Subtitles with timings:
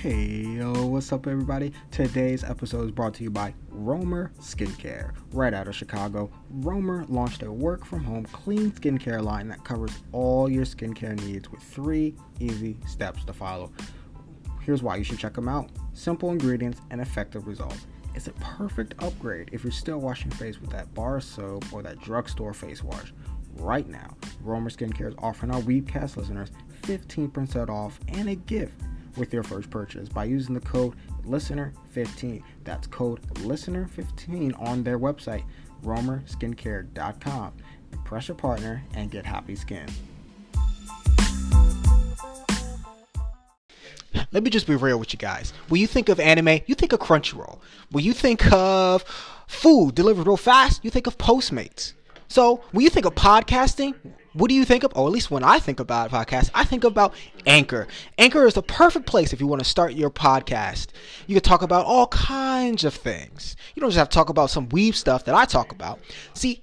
[0.00, 1.74] Hey, yo, what's up, everybody?
[1.90, 5.12] Today's episode is brought to you by Romer Skincare.
[5.34, 9.92] Right out of Chicago, Romer launched a work from home clean skincare line that covers
[10.12, 13.70] all your skincare needs with three easy steps to follow.
[14.62, 17.86] Here's why you should check them out simple ingredients and effective results.
[18.14, 22.00] It's a perfect upgrade if you're still washing face with that bar soap or that
[22.00, 23.12] drugstore face wash.
[23.56, 26.52] Right now, Romer Skincare is offering our Weebcast listeners
[26.84, 28.80] 15% off and a gift
[29.16, 30.94] with your first purchase by using the code
[31.26, 32.42] LISTENER15.
[32.64, 35.44] That's code LISTENER15 on their website,
[35.84, 37.52] romerskincare.com.
[37.92, 39.86] Impress your partner and get happy skin.
[44.32, 45.52] Let me just be real with you guys.
[45.68, 47.58] When you think of anime, you think of Crunchyroll.
[47.90, 49.02] When you think of
[49.46, 51.94] food delivered real fast, you think of Postmates.
[52.28, 53.94] So when you think of podcasting,
[54.32, 54.92] what do you think of?
[54.94, 57.14] Or at least when I think about podcasts, I think about
[57.46, 57.88] Anchor.
[58.18, 60.88] Anchor is the perfect place if you want to start your podcast.
[61.26, 63.56] You can talk about all kinds of things.
[63.74, 65.98] You don't just have to talk about some weeb stuff that I talk about.
[66.34, 66.62] See,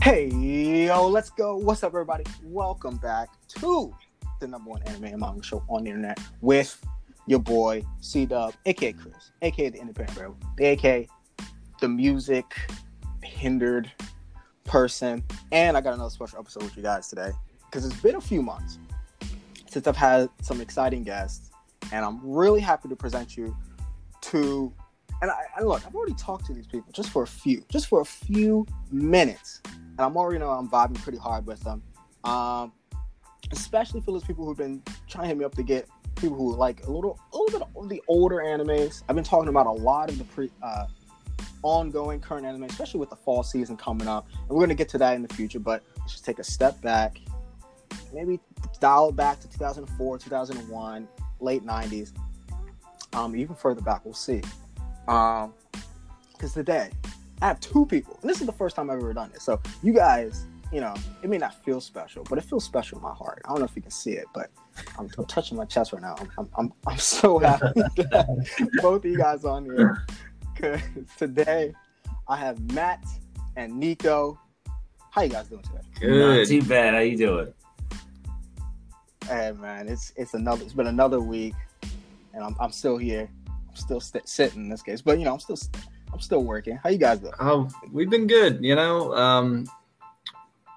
[0.00, 1.56] Hey, yo, let's go.
[1.56, 2.24] What's up, everybody?
[2.44, 3.92] Welcome back to
[4.40, 6.80] the number one anime and manga show on the internet with
[7.26, 11.08] your boy C Dub, aka Chris, aka the Independent Rebel, aka
[11.80, 12.46] the music
[13.24, 13.90] hindered
[14.64, 15.24] person.
[15.50, 17.32] And I got another special episode with you guys today
[17.66, 18.78] because it's been a few months
[19.66, 21.50] since I've had some exciting guests,
[21.92, 23.54] and I'm really happy to present you
[24.22, 24.72] to.
[25.20, 27.88] And, I, and look, I've already talked to these people just for a few, just
[27.88, 29.60] for a few minutes,
[29.98, 31.82] and I'm already know I'm vibing pretty hard with them.
[32.24, 32.72] Um,
[33.50, 36.54] especially for those people who've been trying to hit me up to get people who
[36.54, 39.02] like a little, a little bit of the older animes.
[39.08, 40.86] I've been talking about a lot of the pre, uh,
[41.62, 44.28] ongoing current anime, especially with the fall season coming up.
[44.32, 46.80] And we're gonna get to that in the future, but let's just take a step
[46.80, 47.18] back,
[48.12, 48.38] maybe
[48.80, 51.08] dial back to 2004, 2001,
[51.40, 52.12] late 90s,
[53.14, 54.04] um, even further back.
[54.04, 54.42] We'll see.
[55.08, 55.54] Um,
[56.32, 56.90] because today
[57.40, 59.44] I have two people, and this is the first time I've ever done this.
[59.44, 63.04] So you guys, you know, it may not feel special, but it feels special in
[63.04, 63.42] my heart.
[63.44, 64.50] I don't know if you can see it, but
[64.98, 66.16] I'm, I'm touching my chest right now.
[66.18, 70.04] I'm, I'm, I'm, I'm so happy to have both of you guys on here.
[70.54, 70.80] Because
[71.16, 71.72] today
[72.26, 73.04] I have Matt
[73.56, 74.38] and Nico.
[75.10, 75.80] How you guys doing today?
[76.00, 76.38] Good.
[76.40, 76.94] Not too bad.
[76.94, 77.54] How you doing?
[79.26, 81.54] Hey man, it's it's another it's been another week,
[82.32, 83.28] and I'm I'm still here.
[83.68, 85.58] I'm still st- sitting in this case, but you know I'm still
[86.12, 86.76] I'm still working.
[86.82, 87.32] How you guys doing?
[87.40, 88.62] Oh, we've been good.
[88.62, 89.66] You know, um,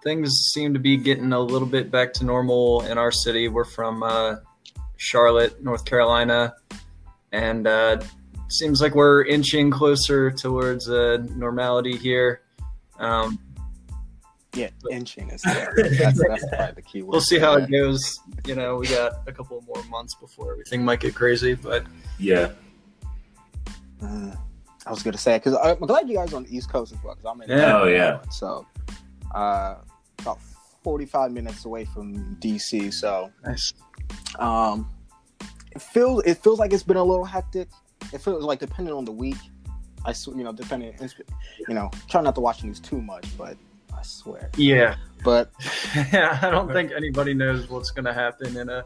[0.04, 3.48] things seem to be getting a little bit back to normal in our city.
[3.48, 4.36] We're from uh,
[4.98, 6.54] Charlotte, North Carolina,
[7.32, 8.02] and uh,
[8.50, 12.42] seems like we're inching closer towards uh, normality here.
[13.00, 13.40] Um,
[14.54, 15.74] Yeah, inching is there.
[15.78, 17.12] That's, that's probably the key word.
[17.14, 17.66] we'll see how there.
[17.66, 18.20] it goes.
[18.46, 21.86] You know, we got a couple more months before everything might get crazy, but
[22.20, 22.52] Yeah.
[24.02, 24.38] Mm,
[24.86, 27.04] I was gonna say because I'm glad you guys are on the East Coast as
[27.04, 27.16] well.
[27.16, 27.82] Because I'm in Yeah.
[27.82, 28.22] Oh, yeah.
[28.30, 28.66] so
[29.36, 29.76] uh,
[30.20, 30.40] about
[30.84, 32.94] 45 minutes away from DC.
[32.94, 33.74] So nice.
[34.40, 34.90] um,
[35.72, 37.70] it feels it feels like it's been a little hectic.
[38.12, 39.38] It feels like depending on the week.
[40.04, 40.94] I sw- you know depending
[41.68, 43.56] you know try not to watch news too much, but
[43.96, 44.50] I swear.
[44.58, 44.96] Yeah.
[45.24, 45.52] But
[46.12, 48.84] yeah, I don't think anybody knows what's going to happen in a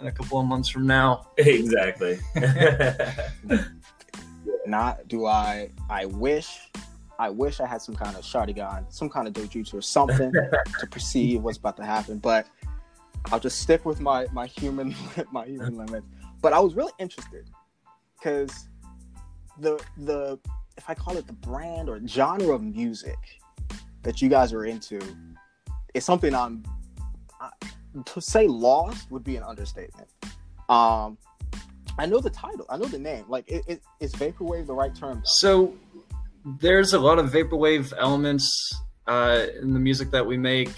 [0.00, 1.26] in a couple of months from now.
[1.36, 2.18] exactly.
[4.68, 6.70] not do I I wish
[7.18, 10.86] I wish I had some kind of Sharingan, some kind of dojutsu or something to
[10.90, 12.46] perceive what's about to happen, but
[13.26, 14.94] I'll just stick with my my human
[15.32, 16.06] my human limits.
[16.40, 17.50] But I was really interested
[18.18, 18.68] because
[19.58, 20.38] the the
[20.76, 23.18] if I call it the brand or genre of music
[24.02, 25.00] that you guys are into
[25.94, 26.62] is something I'm
[27.40, 27.50] I,
[28.04, 30.08] to say lost would be an understatement.
[30.68, 31.18] Um,
[31.98, 32.64] I know the title.
[32.68, 33.24] I know the name.
[33.28, 35.16] Like, it, it, is vaporwave the right term?
[35.16, 35.22] though?
[35.24, 35.74] So
[36.60, 38.72] there's a lot of vaporwave elements
[39.06, 40.72] uh, in the music that we make.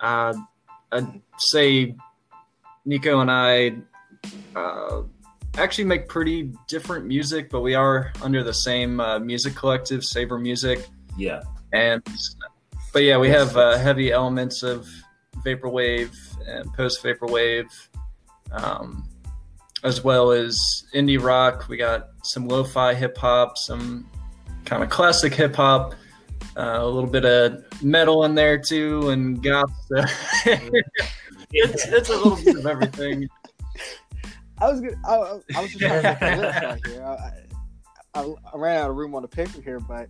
[0.00, 0.34] Uh,
[0.92, 1.94] I'd say
[2.84, 3.76] Nico and I
[4.56, 5.02] uh,
[5.56, 10.40] actually make pretty different music, but we are under the same uh, music collective, SAVR
[10.40, 10.86] Music,
[11.16, 11.42] yeah.
[11.72, 12.02] and
[12.92, 14.88] but yeah, we have uh, heavy elements of
[15.44, 16.14] vaporwave
[16.46, 17.66] and post vaporwave,
[18.52, 19.08] um,
[19.84, 21.68] as well as indie rock.
[21.68, 24.10] We got some lo-fi hip hop, some
[24.64, 25.94] kind of classic hip hop,
[26.56, 29.70] uh, a little bit of metal in there too, and goth.
[29.88, 29.96] So
[31.52, 33.28] it's it's a little bit of everything.
[34.58, 34.96] I was good.
[35.04, 35.14] I,
[35.56, 37.02] I was just trying to make a list right here.
[37.04, 40.08] I, I, I ran out of room on the paper here, but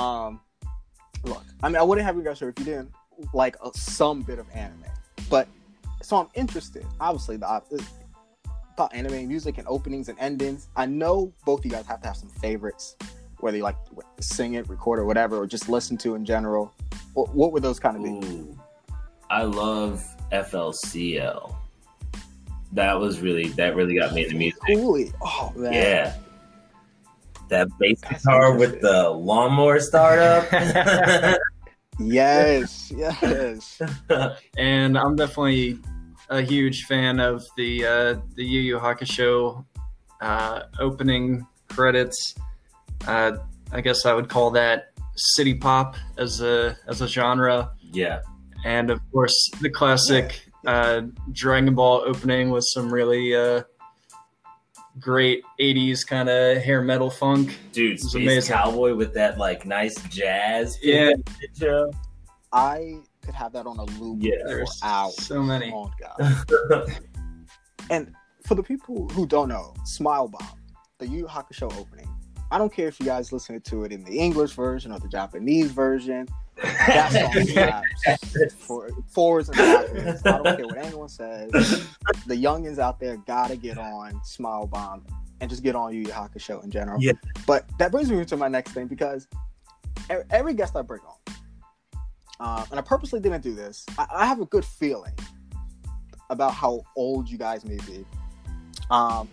[0.00, 0.40] um,
[1.24, 2.92] look, I mean, I wouldn't have you guys here if you didn't
[3.32, 4.84] like uh, some bit of anime.
[5.28, 5.48] But
[6.02, 7.72] so I'm interested, obviously, the op-
[8.74, 10.68] about anime music and openings and endings.
[10.76, 12.96] I know both of you guys have to have some favorites,
[13.40, 16.72] whether you like to sing it, record or whatever, or just listen to in general.
[17.14, 18.26] What, what would those kind of be?
[18.26, 18.58] Ooh,
[19.30, 21.54] I love FLCL.
[22.72, 24.60] That was really that really got me into music.
[24.66, 25.12] Coolly.
[25.22, 25.72] Oh man.
[25.72, 26.14] Yeah.
[27.48, 30.48] That bass That's guitar with the lawnmower startup.
[31.98, 32.92] Yes.
[32.94, 33.80] Yes.
[34.58, 35.78] and I'm definitely
[36.34, 39.64] a huge fan of the uh, the Yu Yu Hakusho
[40.20, 42.34] uh, opening credits.
[43.06, 43.36] Uh,
[43.72, 48.20] I guess I would call that city pop as a as a genre, yeah.
[48.64, 53.62] and of course the classic uh, Dragon Ball opening with some really uh,
[54.98, 57.56] great '80s kind of hair metal funk.
[57.70, 58.56] Dude, was Space amazing.
[58.56, 60.76] Cowboy with that like nice jazz.
[60.82, 61.12] Yeah.
[62.52, 64.32] I could have that on a loop Yeah.
[64.42, 65.16] for There's hours.
[65.16, 65.72] so many.
[65.74, 66.88] Oh God.
[67.90, 68.14] And
[68.46, 70.58] for the people who don't know, Smile Bomb,
[70.98, 72.08] the Yu Hakusho opening.
[72.50, 75.08] I don't care if you guys listen to it in the English version or the
[75.08, 76.26] Japanese version.
[76.62, 77.44] That song
[78.02, 80.22] slaps for forwards and backwards.
[80.24, 81.50] I don't care what anyone says.
[82.26, 85.04] The youngins out there gotta get on Smile Bomb
[85.40, 87.02] and just get on Yu Yu Hakusho in general.
[87.02, 87.12] Yeah.
[87.46, 89.26] But that brings me to my next thing because
[90.30, 91.34] every guest I bring on,
[92.44, 93.86] uh, and I purposely didn't do this.
[93.98, 95.14] I, I have a good feeling
[96.28, 98.04] about how old you guys may be.
[98.90, 99.28] Um,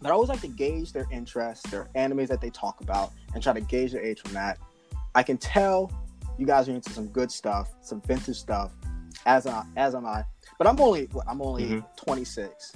[0.00, 3.42] but I always like to gauge their interests, their animes that they talk about, and
[3.42, 4.58] try to gauge their age from that.
[5.16, 5.90] I can tell
[6.38, 8.70] you guys are into some good stuff, some vintage stuff,
[9.26, 10.22] as I, as am I.
[10.58, 11.84] But I'm only what, I'm only Mhm.
[11.96, 12.72] 26.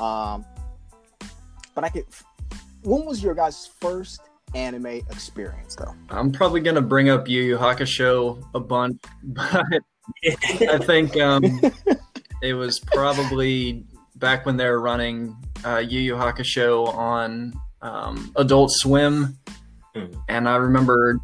[0.00, 0.44] Um,
[1.76, 2.06] but I could.
[2.82, 4.22] When was your guys' first
[4.54, 5.94] anime experience, though?
[6.10, 9.64] I'm probably gonna bring up Yu Yu Hakusho a bunch, but
[10.24, 11.42] I think um,
[12.42, 13.84] it was probably
[14.16, 17.52] back when they were running uh, Yu Yu Hakusho on
[17.82, 19.36] um, Adult Swim,
[19.96, 20.14] Mhm.
[20.28, 21.18] and I remember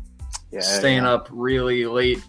[0.51, 1.13] Yeah, staying yeah.
[1.15, 2.23] up really late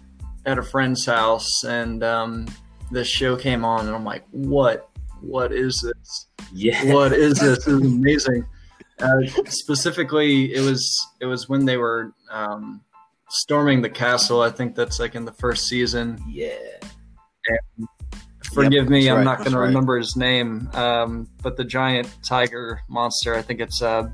[0.46, 2.46] at a friend's house, and um,
[2.90, 4.88] this show came on, and I'm like, "What?
[5.20, 6.26] What is this?
[6.52, 6.92] yeah.
[6.92, 7.64] What is this?
[7.64, 8.44] This is amazing."
[9.00, 12.82] Uh, specifically, it was it was when they were um,
[13.28, 14.42] storming the castle.
[14.42, 16.18] I think that's like in the first season.
[16.28, 16.56] Yeah.
[18.52, 20.68] Forgive me, that's I'm right, not going to remember his name.
[20.72, 24.08] Um, but the giant tiger monster, I think it's uh,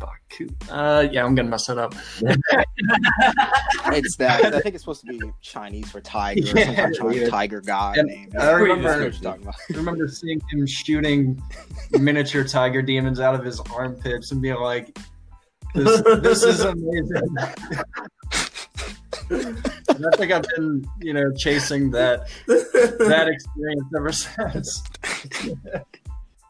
[0.00, 0.52] Byakko.
[0.70, 1.94] Uh, yeah, I'm to mess it up.
[3.86, 4.44] It's that.
[4.54, 7.28] I think it's supposed to be Chinese for tiger, or some kind of Yeah, yeah.
[7.28, 8.30] tiger god And name.
[8.38, 9.54] I remember- what you're talking about.
[9.72, 11.40] I remember seeing him shooting
[11.92, 14.98] miniature tiger demons out of his armpits and being like,
[15.74, 17.36] "This, this is amazing."
[19.30, 24.82] I think I've been, you know, chasing that that experience ever since.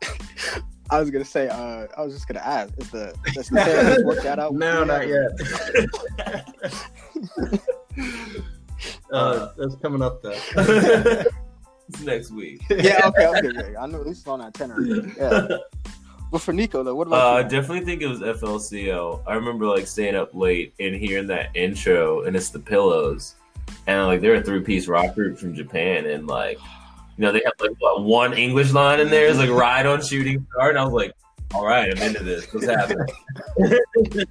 [0.91, 1.49] I was gonna say.
[1.49, 2.73] Uh, I was just gonna ask.
[2.79, 4.55] Is the does the therapist work that out?
[4.55, 5.31] No, you not yet?
[7.47, 7.61] yet.
[9.13, 10.39] uh, that's coming up though.
[11.89, 12.63] it's next week.
[12.69, 13.01] Yeah.
[13.07, 13.27] Okay.
[13.27, 13.49] Okay.
[13.49, 13.77] okay.
[13.77, 14.81] I know this is on that tenor.
[15.19, 15.49] Yeah.
[16.31, 19.23] But for Nico though, what Uh, about I definitely think it was FLCL.
[19.27, 23.37] I remember like staying up late and hearing that intro, and it's the Pillows,
[23.87, 26.59] and like they're a three piece rock group from Japan, and like
[27.17, 30.03] you know they have like what one English line in there is like "Ride on
[30.03, 31.13] Shooting Star," and I was like,
[31.55, 32.53] "All right, I'm into this.
[32.53, 33.07] What's happening?"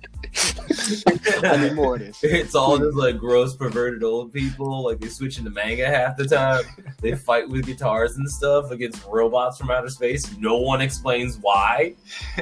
[1.44, 2.24] I need more of this.
[2.24, 4.84] It's all just like gross, perverted old people.
[4.84, 6.64] Like they switch into manga half the time.
[7.02, 10.36] They fight with guitars and stuff against robots from outer space.
[10.38, 11.96] No one explains why.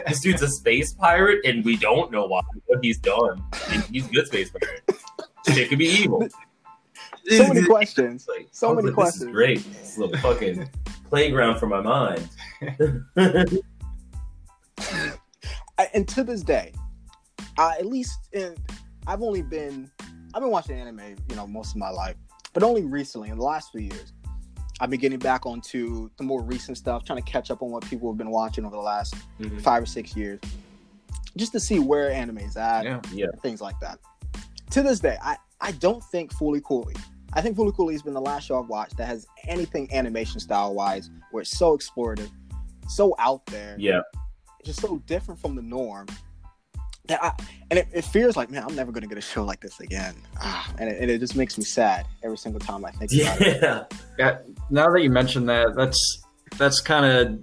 [0.07, 2.41] This dude's a space pirate, and we don't know why.
[2.67, 3.43] But he's done.
[3.91, 4.99] He's a good space pirate.
[5.53, 6.27] Shit could be evil.
[7.29, 8.27] So many questions.
[8.27, 9.31] Like, So many like, This is questions.
[9.35, 9.65] great.
[9.81, 10.69] It's a fucking
[11.09, 12.27] playground for my mind.
[15.77, 16.73] I, and to this day,
[17.57, 18.55] I, at least in,
[19.07, 19.89] I've only been
[20.33, 22.15] I've been watching anime, you know, most of my life,
[22.53, 24.13] but only recently in the last few years,
[24.79, 27.83] I've been getting back onto the more recent stuff, trying to catch up on what
[27.89, 29.61] people have been watching over the last Mhm.
[29.61, 30.39] five or six years,
[31.35, 33.01] just to see where anime is at, Yeah.
[33.13, 33.25] Yeah.
[33.41, 33.99] things like that.
[34.71, 36.95] To this day, I I don't think Fooly Cooly
[37.33, 40.39] I think Fooly Cooly has been the last show I've watched that has anything animation
[40.39, 42.29] style wise where it's so explorative,
[42.89, 44.01] so out there, Yeah.
[44.65, 46.07] just so different from the norm.
[47.05, 47.31] That I,
[47.69, 50.13] and it, it feels like, man, I'm never gonna get a show like this again.
[50.41, 53.41] Ah, and, it, and it just makes me sad every single time I think about
[53.41, 53.61] it.
[53.61, 53.83] Yeah.
[54.19, 54.37] Yeah,
[54.69, 56.21] now that you mention that, that's
[56.57, 57.39] that's kind of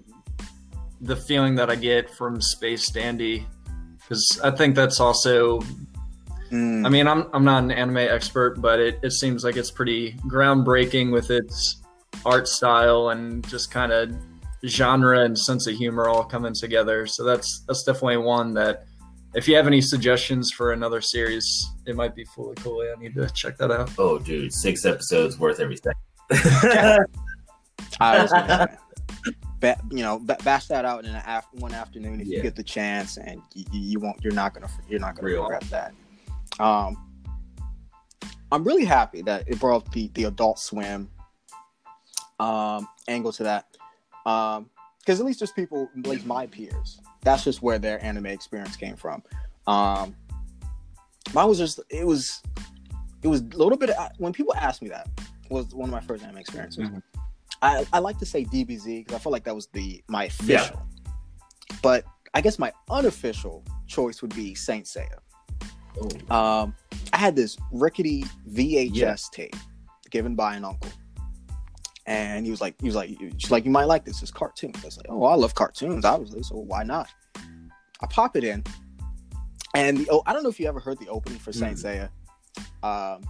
[1.01, 3.47] the feeling that I get from Space Dandy,
[3.97, 5.61] because I think that's also.
[6.51, 6.87] Mm.
[6.87, 10.13] I mean, I'm I'm not an anime expert, but it, it seems like it's pretty
[10.27, 11.83] groundbreaking with its
[12.25, 14.15] art style and just kind of
[14.67, 17.07] genre and sense of humor all coming together.
[17.07, 18.85] So that's that's definitely one that.
[19.35, 22.81] If you have any suggestions for another series, it might be fully cool.
[22.81, 23.91] I need to check that out.
[23.99, 27.07] Oh, dude, six episodes worth every second.
[28.01, 28.79] I was gonna
[29.61, 32.57] ba- you know, ba- bash that out in an af- one afternoon if you get
[32.57, 34.17] the chance, and you, you won't.
[34.23, 34.69] You're not gonna.
[34.89, 35.43] You're not gonna Real.
[35.43, 35.93] regret that.
[36.59, 37.05] Um,
[38.51, 41.11] I'm really happy that it brought the the Adult Swim
[42.41, 43.67] um angle to that,
[44.27, 47.01] um, because at least there's people like my peers.
[47.23, 49.23] That's just where their anime experience came from.
[49.67, 50.17] Um,
[51.35, 52.43] mine was just it was
[53.23, 55.09] it was a little bit when people ask me that
[55.51, 56.89] was one of my first anime experiences.
[56.89, 57.03] Mhm.
[57.61, 60.87] I, I like to say DBZ because I felt like that was the my official.
[61.83, 65.19] But I guess my unofficial choice would be Saint Seiya.
[66.31, 66.35] Oh.
[66.37, 66.75] Um,
[67.13, 69.17] I had this rickety VHS Yeah.
[69.33, 69.57] tape
[70.11, 70.91] given by an uncle,
[72.07, 74.23] and he was like, he was like, she's like, you might like this.
[74.23, 74.77] It's cartoons.
[74.83, 77.09] I was like, oh, I love cartoons, obviously, so why not?
[78.01, 78.63] I pop it in,
[79.75, 82.09] and the oh, I don't know if you ever heard the opening for Saint Seiya,
[82.83, 83.23] um,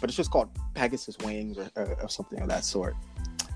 [0.00, 2.96] but it's just called Pegasus Wings or, or, or something of that sort,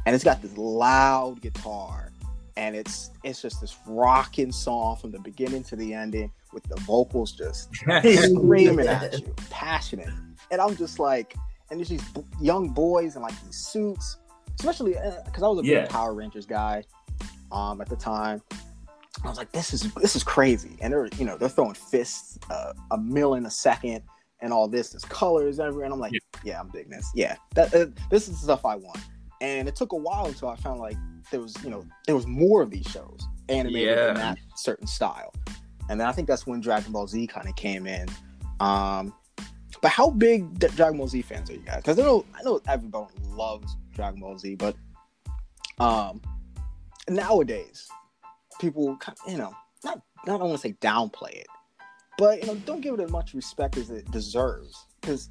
[0.05, 2.13] and it's got this loud guitar,
[2.57, 6.77] and it's it's just this rocking song from the beginning to the ending with the
[6.83, 10.09] vocals just screaming at you, passionate.
[10.51, 11.35] And I'm just like,
[11.71, 14.19] and there's these b- young boys in like these suits,
[14.59, 14.95] especially
[15.25, 16.85] because I was a big Power Rangers guy
[17.51, 18.43] um, at the time.
[19.25, 22.39] I was like, this is this is crazy, and they're you know they're throwing fists
[22.51, 24.03] uh, a million a second
[24.41, 24.91] and all this.
[24.91, 27.11] There's colors everywhere, and I'm like, yeah, I'm digging this.
[27.15, 29.01] Yeah, that uh, this is the stuff I want.
[29.41, 30.97] And it took a while until I found like
[31.31, 35.33] there was you know there was more of these shows animated in that certain style.
[35.91, 38.09] And then I think that's when Dragon Ball Z kind of came in.
[38.59, 39.13] Um,
[39.83, 41.79] but how big D- Dragon Ball Z fans are you guys?
[41.79, 44.77] Because I know I know everybody loves Dragon Ball Z, but
[45.79, 46.23] um,
[47.09, 47.89] nowadays
[48.61, 49.55] people you know
[49.85, 51.47] not not I don't want to say downplay it,
[52.17, 55.31] but you know don't give it as much respect as it deserves because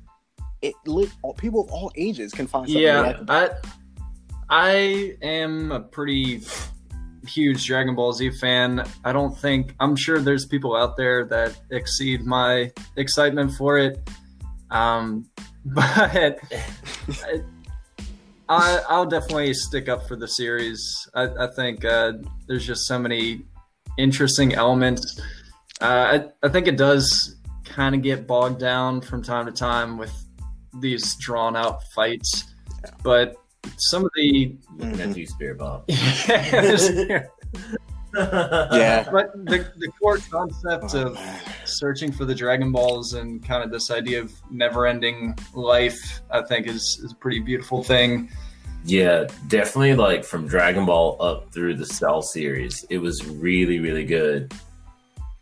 [0.62, 3.50] it lit all people of all ages can find something yeah like i
[4.54, 6.42] i am a pretty
[7.28, 11.60] huge dragon ball z fan i don't think i'm sure there's people out there that
[11.72, 14.08] exceed my excitement for it
[14.70, 15.26] um
[15.66, 16.40] but
[18.50, 21.10] I, I'll definitely stick up for the series.
[21.16, 22.14] I, I think uh,
[22.46, 23.44] there's just so many
[23.98, 25.20] interesting elements.
[25.82, 29.98] Uh, I, I think it does kind of get bogged down from time to time
[29.98, 30.14] with
[30.82, 32.54] these drawn out fights,
[33.02, 33.38] but
[33.78, 35.84] some of the Looking at you, Spirit Bomb.
[35.88, 37.26] yeah.
[39.12, 41.42] but the, the core concept Oh, of man.
[41.66, 46.68] searching for the Dragon Balls and kind of this idea of never-ending life, I think,
[46.68, 48.30] is, is a pretty beautiful thing.
[48.86, 52.86] Yeah, definitely like from Dragon Ball up through the Cell series.
[52.90, 54.54] It was really, really good.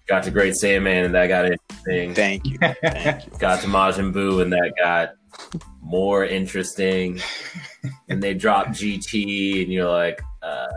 [0.08, 2.13] Got to Great Saiyaman and that got interesting.
[2.13, 2.58] Thank you.
[2.60, 3.32] Thank you.
[3.40, 5.13] Got to Majin Buu and that got
[5.82, 7.20] more interesting.
[8.10, 10.68] and they drop GT and you're like, uh,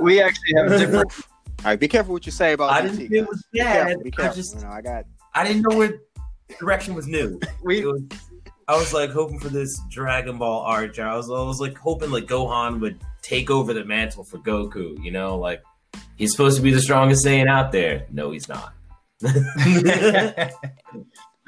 [0.00, 1.12] We actually have a different.
[1.60, 3.28] All right, be careful what you say about I GT, didn't think it guys.
[3.28, 4.02] was Be careful, bad.
[4.04, 5.94] be I just you know, I got I didn't know what
[6.60, 7.40] direction was new.
[7.64, 8.02] We was,
[8.68, 10.98] I was like hoping for this Dragon Ball arc.
[10.98, 15.02] I was, I was like hoping like Gohan would take over the mantle for Goku.
[15.02, 15.62] You know, like
[16.16, 18.06] he's supposed to be the strongest Saiyan out there.
[18.12, 18.72] No, he's not.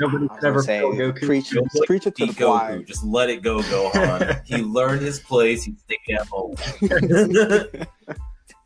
[0.00, 1.26] Nobody's I ever gonna say, killed Goku.
[1.26, 2.83] preach, Don't preach it to Beat the choir.
[2.83, 4.40] Just let it go, Gohan.
[4.47, 5.64] he learned his place.
[5.64, 6.55] He's sticking at home.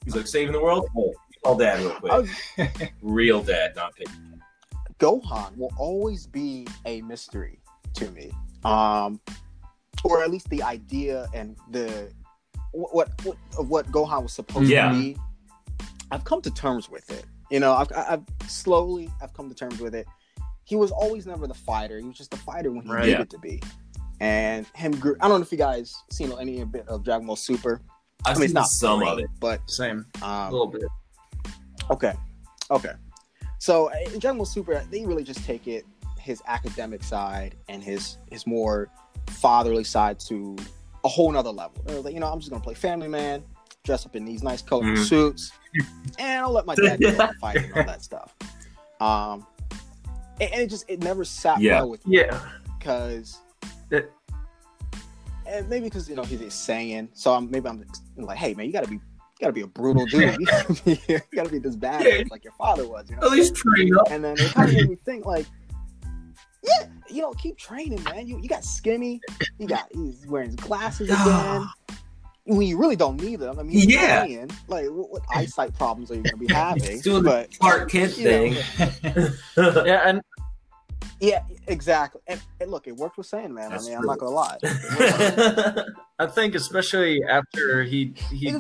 [0.05, 0.89] he's like saving the world.
[0.97, 1.13] Oh,
[1.45, 2.93] call dad real quick.
[3.01, 4.09] Real dad, not pick.
[4.99, 7.59] Gohan will always be a mystery
[7.95, 8.31] to me.
[8.65, 9.21] Um,
[10.05, 12.13] or at least the idea and the
[12.73, 14.93] what what, what of what Gohan was supposed Yeah.
[14.93, 15.17] to be.
[16.11, 17.25] I've come to terms with it.
[17.51, 20.07] You know, I've, I've slowly I've come to terms with it.
[20.73, 21.99] He was always never the fighter.
[21.99, 23.01] He was just the fighter when he Right.
[23.05, 23.25] needed Yeah.
[23.27, 23.61] to be.
[24.21, 27.37] And him, gr- I don't know if you guys seen any bit of Dragon Ball
[27.37, 27.83] Super.
[28.25, 29.27] I've I mean, it's seen not some great, of it.
[29.39, 30.85] but Same, a um, little bit.
[31.91, 32.15] Okay.
[32.71, 32.93] Okay.
[33.59, 35.85] So uh, in Dragon Ball Super, they really just take it
[36.19, 38.89] his academic side and his his more
[39.29, 40.57] fatherly side to
[41.05, 41.85] a whole nother level.
[42.03, 43.45] Like, you know, I'm just gonna play family man,
[43.85, 45.07] dress up in these nice colorful Mhm.
[45.07, 45.53] suits,
[46.19, 48.35] and I'll let my dad go out and fight and all that stuff.
[49.03, 49.47] Um,
[50.41, 51.81] and, and it just it never sat Yeah.
[51.81, 52.41] well with me Yeah.
[52.79, 53.39] because
[53.91, 54.11] It-
[55.47, 57.85] and maybe because you know he's a Saiyan, so I'm maybe I'm
[58.17, 58.95] like, hey man, you gotta be.
[58.97, 60.37] You gotta be a brutal dude.
[60.39, 62.23] You gotta be, you gotta be this bad Yeah.
[62.31, 63.11] like your father was.
[63.11, 64.07] You know, At least train up.
[64.09, 65.47] and then it kind of made me think like,
[66.63, 68.29] yeah, you know, keep training, man.
[68.29, 69.21] You you got skinny,
[69.59, 71.67] you got he's wearing his glasses again.
[72.45, 74.25] When you really don't need them, I mean, Yeah.
[74.25, 74.51] playing.
[74.69, 76.83] like what, what eyesight problems are you gonna be having?
[76.83, 79.33] He's doing the but Clark Kent you know, thing.
[79.87, 80.21] Yeah, and
[81.21, 82.21] yeah, exactly.
[82.27, 83.71] And, and look, it worked with Sandman.
[83.71, 84.59] That's I mean, I'm not gonna lie.
[86.19, 88.53] I think especially after he he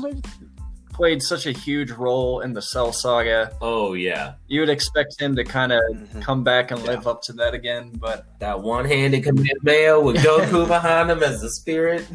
[0.92, 5.34] played such a huge role in the Cell Saga, oh yeah, you would expect him
[5.36, 6.22] to kind of Mhm.
[6.22, 6.86] come back and Yeah.
[6.92, 7.90] live up to that again.
[7.94, 12.06] But that one-handed Kamehameha with Goku behind him as the spirit.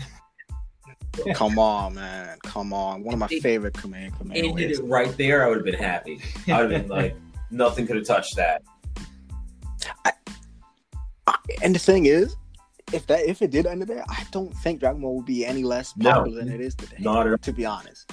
[1.34, 2.38] Come on, man.
[2.44, 3.04] Come on.
[3.04, 5.44] One of my favorite command And did it right there.
[5.46, 6.22] I would have been happy.
[6.48, 7.16] I would have been like,
[7.52, 8.64] nothing could have touched that.
[11.64, 12.36] And the thing is,
[12.94, 15.64] if that if it did end there, I don't think Dragon Ball would be any
[15.64, 16.24] less No.
[16.34, 16.98] than it is today.
[17.00, 18.12] Not at to be honest.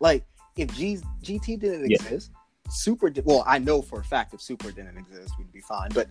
[0.00, 0.24] Like
[0.56, 1.96] if G, GT didn't Yeah.
[1.96, 2.30] exist,
[2.70, 3.24] Super did.
[3.26, 5.90] Well, I know for a fact if Super didn't exist, we'd be fine.
[5.94, 6.08] But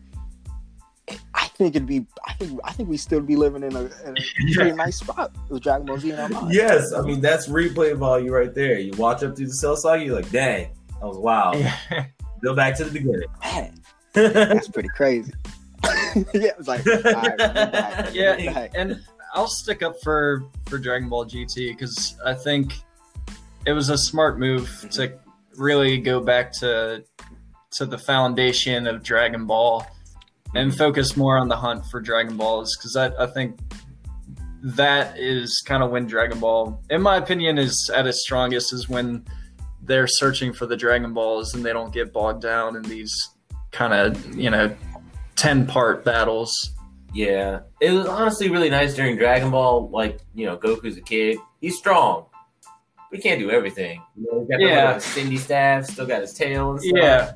[1.33, 2.05] I think it'd be.
[2.25, 2.59] I think.
[2.63, 4.21] I think we still be living in a, in a
[4.53, 6.55] pretty nice spot with Dragon Ball Z in our minds.
[6.55, 8.79] Yes, I mean that's replay value right there.
[8.79, 11.63] You watch up through the cell saga, you're like, dang, that was wild.
[12.43, 13.24] Go back to the beginning.
[13.43, 13.81] Man,
[14.13, 15.31] that's pretty crazy.
[16.33, 19.00] yeah, it was like, all right, back, yeah, and
[19.33, 22.74] I'll stick up for for Dragon Ball GT because I think
[23.65, 24.89] it was a smart move Mm-hmm.
[24.89, 25.13] to
[25.57, 27.03] really go back to
[27.71, 29.85] to the foundation of Dragon Ball
[30.55, 33.59] and focus more on the hunt for Dragon Balls because I, I think
[34.63, 38.89] that is kind of when Dragon Ball, in my opinion, is at its strongest is
[38.89, 39.25] when
[39.84, 43.13] they're searching for the Dragon Balls and they don't get bogged down in these
[43.71, 44.75] kind of you know
[45.36, 46.71] ten part battles.
[47.13, 49.89] Yeah, it was honestly really nice during Dragon Ball.
[49.89, 51.38] Like, you know, Goku's a kid.
[51.62, 52.25] He's strong.
[53.10, 54.01] But he can't do everything.
[54.17, 54.93] You know, he's got Yeah.
[54.95, 56.93] the Cindy staff, still got his tail and stuff.
[56.93, 57.32] Yeah.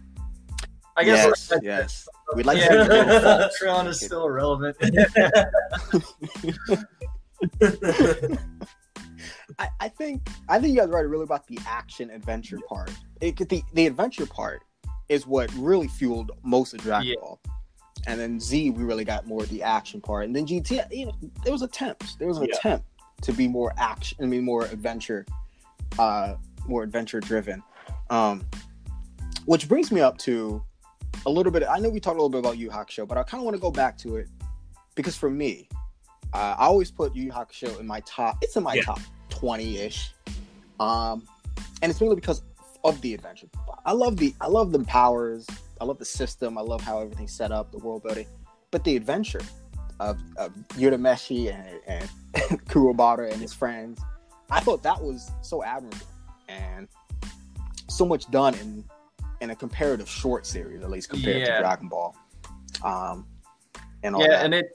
[0.98, 2.10] I guess yes, like, yes.
[2.36, 3.52] We'd like yeah, to see the.
[3.60, 4.78] Tron is still relevant.
[9.58, 12.92] I, I think I think you guys are right really about the action adventure part.
[13.22, 14.62] It, the the adventure part
[15.10, 17.16] is what really fueled most of Dragon Yeah.
[17.20, 17.40] Ball.
[18.08, 20.26] And then Z, we really got more of the action part.
[20.26, 21.14] And then GT, you know,
[21.44, 22.16] there was attempts.
[22.16, 22.56] There was an Yeah.
[22.56, 22.86] attempt
[23.24, 24.18] to be more action.
[24.22, 25.26] I mean, more adventure,
[25.98, 26.36] uh,
[26.68, 27.62] more adventure driven.
[28.10, 28.46] Um,
[29.46, 30.64] which brings me up to
[31.26, 31.64] a little bit.
[31.70, 33.56] I know we talked a little bit about Yu Hakusho, but I kind of want
[33.56, 34.28] to go back to it
[34.96, 35.68] because for me,
[36.34, 38.38] uh, I always put Yu Hakusho in my top.
[38.42, 38.84] It's in my Yeah.
[38.84, 40.14] top twenty ish,
[40.80, 41.24] um,
[41.82, 42.42] and it's mainly because
[42.84, 43.48] of the adventure.
[43.86, 45.46] I love the I love the powers.
[45.82, 46.58] I love the system.
[46.58, 48.28] I love how everything's set up, the world building,
[48.72, 49.42] but the adventure
[50.02, 52.10] of, of Urameshi and, and
[52.68, 54.00] Kuwabara and his friends.
[54.50, 56.06] I thought that was so admirable
[56.50, 56.88] and
[57.88, 58.84] so much done in
[59.42, 61.56] in a comparative short series, at least compared Yeah.
[61.58, 62.16] to Dragon Ball.
[62.84, 63.26] Um,
[64.04, 64.46] and all yeah, that.
[64.46, 64.72] and it.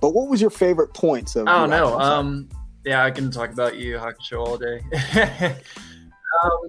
[0.00, 1.48] But what was your favorite points of?
[1.48, 1.98] I don't know.
[1.98, 2.48] Um,
[2.84, 4.80] yeah, I can talk about Yu Hakusho all day.
[6.44, 6.68] um,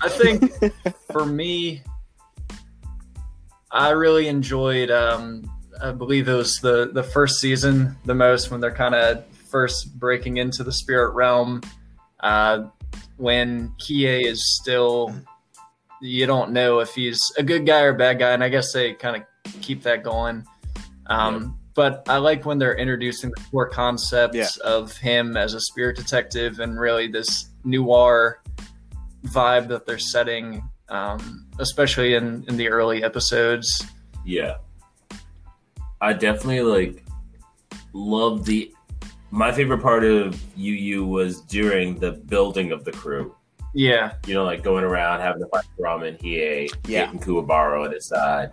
[0.00, 0.52] I think
[1.12, 1.82] for me,
[3.70, 4.90] I really enjoyed.
[4.90, 5.50] Um,
[5.82, 9.98] I believe it was the the first season the most when they're kind of first
[9.98, 11.60] breaking into the spirit realm.
[12.20, 12.64] Uh,
[13.16, 15.14] when Kie is still,
[16.00, 18.72] you don't know if he's a good guy or a bad guy, and I guess
[18.72, 20.44] they kind of keep that going.
[21.06, 24.48] Um, But I like when they're introducing the core concepts Yeah.
[24.64, 28.42] of him as a spirit detective and really this noir
[29.26, 33.82] vibe that they're setting, um, especially in, in the early episodes.
[34.26, 34.56] Yeah.
[36.00, 37.04] I definitely like
[37.92, 38.74] love the
[39.30, 43.34] my favorite part of Yu Yu was during the building of the crew.
[43.72, 47.04] Yeah, You know, like going around having to fight Ramen, Hiei, Yeah.
[47.06, 48.50] getting Kuwabara at his side,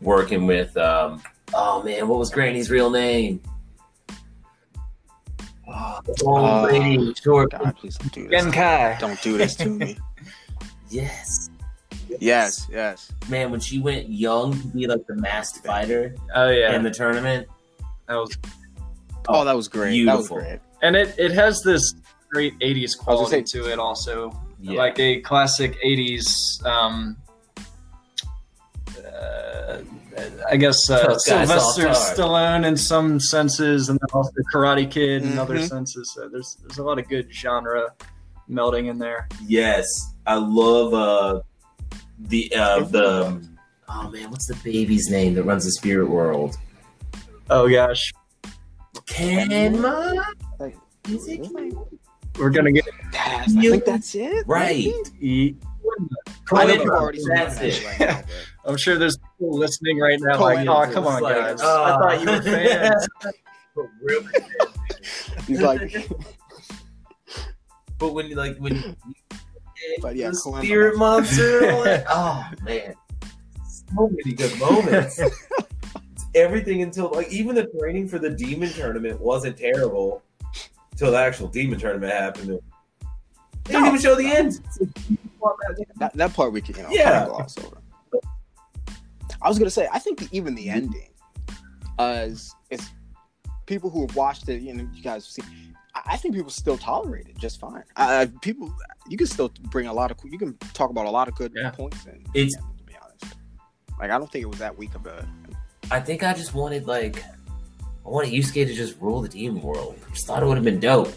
[0.00, 1.22] working with um
[1.54, 3.40] oh man, what was Granny's real name?
[5.68, 7.50] Oh, the old Uh, lady, short.
[7.52, 8.44] God, please don't do this.
[8.44, 8.98] Genkai.
[8.98, 9.96] Don't do this to me.
[10.90, 11.48] Yes.
[12.20, 13.10] yes, yes.
[13.30, 16.90] Man, when she went young to be like the masked fighter Oh yeah, in the
[16.90, 17.48] tournament,
[18.08, 18.36] that was,
[19.26, 19.92] Oh, that was great.
[19.92, 20.36] Beautiful.
[20.36, 20.60] That was great.
[20.82, 21.94] and it it has this
[22.32, 24.78] great '80s quality say- to it, also yeah.
[24.78, 26.64] like a classic '80s.
[26.64, 27.16] Um,
[29.06, 29.78] uh,
[30.50, 31.88] I guess uh, Sylvester.
[31.88, 35.68] Stallone in some senses, and then also Karate Kid in other Mhm.
[35.68, 36.12] senses.
[36.14, 37.92] So there's there's a lot of good genre
[38.50, 39.28] melding in there.
[39.46, 39.86] Yes,
[40.26, 41.40] I love uh
[42.18, 43.42] the uh the
[43.88, 46.56] oh man, what's the baby's name that runs the spirit world?
[47.50, 48.12] Oh gosh,
[49.06, 50.24] Koenma?
[50.58, 50.76] Like,
[51.08, 51.40] Is it
[52.38, 54.44] we're gonna get Yes, I think that's it.
[54.46, 54.92] Right.
[55.20, 55.54] e-
[56.54, 57.84] I know Quinn, people are already that's it.
[57.84, 58.22] right now,
[58.64, 61.60] I'm sure there's people listening right now Cohen like, oh come on, Like, guys!
[61.60, 63.08] uh, I thought you were fans.
[63.74, 64.26] But really,
[65.46, 66.08] He's like,
[67.98, 68.96] but when you like when you,
[70.00, 72.94] But yeah, the Cohen- spirit monster, like, oh man,
[73.66, 75.20] so many good moments.
[76.34, 80.22] Everything until like even the training for the demon tournament wasn't terrible
[81.02, 82.48] until the actual demon tournament happened.
[83.64, 83.88] They didn't No.
[83.88, 84.60] even show the end.
[85.98, 87.10] that, that part we can, you know, Yeah.
[87.10, 87.76] kind of gloss over.
[89.40, 91.10] I was gonna say, I think the, even the ending,
[91.98, 92.88] uh, is, is
[93.66, 95.42] people who have watched it, you know, you guys see.
[95.94, 97.82] I I think people still tolerate it just fine.
[97.96, 98.72] Uh, people,
[99.08, 101.52] you can still bring a lot of, you can talk about a lot of good
[101.56, 101.70] Yeah.
[101.70, 102.06] points.
[102.06, 103.34] And It's- to be honest,
[103.98, 105.26] like I don't think it was that weak of a.
[105.90, 107.22] I think I just wanted like
[108.04, 109.96] I wanted Yusuke to just rule the demon world.
[110.06, 111.12] I just thought it would have been dope.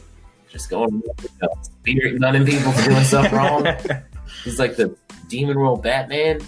[0.50, 3.65] Just going you know, spirit gunning people for doing stuff wrong.
[4.43, 4.95] He's like the
[5.28, 6.39] demon world Batman.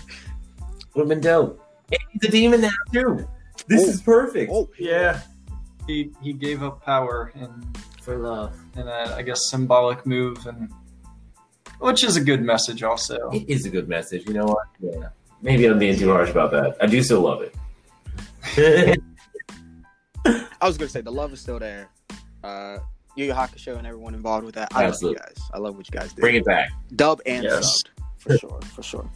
[0.94, 1.62] Would have been dope.
[1.92, 3.28] And he's a demon now too.
[3.68, 3.90] This Oh.
[3.90, 4.52] is perfect.
[4.54, 5.22] Oh yeah,
[5.88, 8.58] he he gave up power and For love.
[8.76, 10.72] and I guess symbolic move, and
[11.80, 13.30] which is a good message also.
[13.32, 14.28] It is a good message.
[14.28, 14.68] You know what?
[14.80, 15.10] Yeah.
[15.42, 16.76] Maybe I'm being too harsh about that.
[16.82, 19.00] I do still love it.
[20.62, 21.90] I was gonna say the love is still there.
[22.44, 22.80] Uh,
[23.16, 24.70] Yu Yu Hakusho and everyone involved with that.
[24.76, 25.20] I Absolutely.
[25.20, 25.50] love you guys.
[25.54, 26.22] I love what you guys did.
[26.22, 26.70] Bring it back.
[26.96, 27.82] dub and Yes.
[27.84, 29.10] subbed for sure, for sure.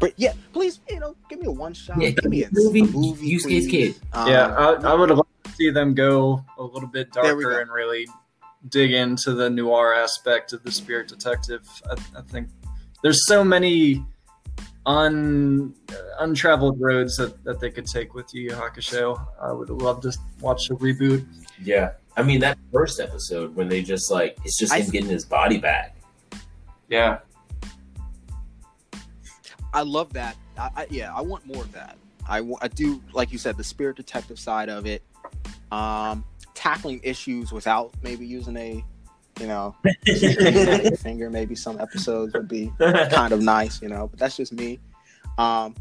[0.00, 2.00] But yeah, please, you know, give me a one shot.
[2.00, 3.32] Yeah, give me a movie, a movie.
[3.34, 3.68] Yusuke's please.
[3.68, 3.94] kid.
[4.12, 7.60] Um, yeah, I, I would have liked to see them go a little bit darker
[7.60, 8.06] and really
[8.68, 11.62] dig into the noir aspect of the Spirit Detective.
[11.90, 12.48] I, I think
[13.02, 14.04] there's so many
[14.88, 15.74] un
[16.18, 19.24] untraveled roads that, that they could take with Yu Yu Hakusho.
[19.40, 21.24] I would love to watch a reboot.
[21.62, 21.92] Yeah.
[22.16, 25.24] I mean that first episode when they just like it's just I- him getting his
[25.24, 25.94] body back.
[26.88, 27.18] Yeah,
[29.72, 30.36] I love that.
[30.56, 31.96] I, I, yeah, I want more of that.
[32.28, 35.02] I, I do, like you said, the spirit detective side of it.
[35.70, 36.24] Um,
[36.54, 38.84] tackling issues without maybe using a,
[39.40, 39.74] you know,
[40.98, 41.30] finger.
[41.30, 44.08] Maybe some episodes would be kind of nice, you know.
[44.08, 44.78] But that's just me.
[45.38, 45.74] Um,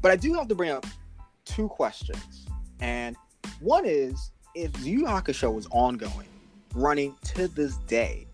[0.00, 0.86] but I do have to bring up
[1.44, 2.46] two questions,
[2.80, 3.16] and
[3.60, 6.28] one is if Yu Yu Hakusho was ongoing,
[6.74, 8.26] running to this day,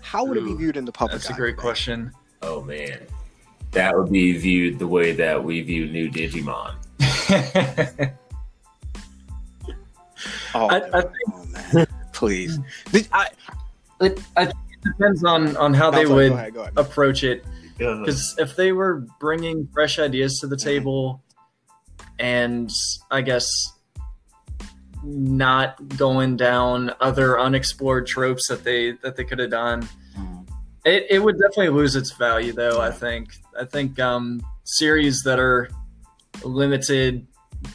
[0.00, 1.20] how would it be viewed in the public?
[1.20, 2.12] that's a great question.
[2.42, 3.00] Oh man,
[3.72, 6.74] that would be viewed the way that we view new Digimon.
[10.54, 12.58] Oh, I- I oh, man, please.
[12.90, 13.28] Did, I,
[14.00, 16.72] it, I think it depends on on how they would Go ahead, go ahead.
[16.76, 17.44] approach it.
[17.78, 21.22] Because if they were bringing fresh ideas to the table
[22.18, 22.68] and
[23.12, 23.72] i guess
[25.04, 29.88] not going down other unexplored tropes that they that they could have done
[30.84, 33.30] it, it would definitely lose its value though i think.
[33.58, 35.70] I think um series that are
[36.44, 37.26] limited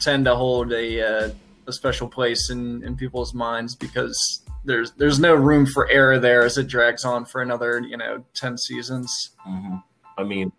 [0.02, 1.30] tend to hold a uh,
[1.68, 6.44] a special place in in people's minds because there's there's no room for error there
[6.44, 9.84] as it drags on for another you know 10 seasons Mhm.
[10.18, 10.52] I mean,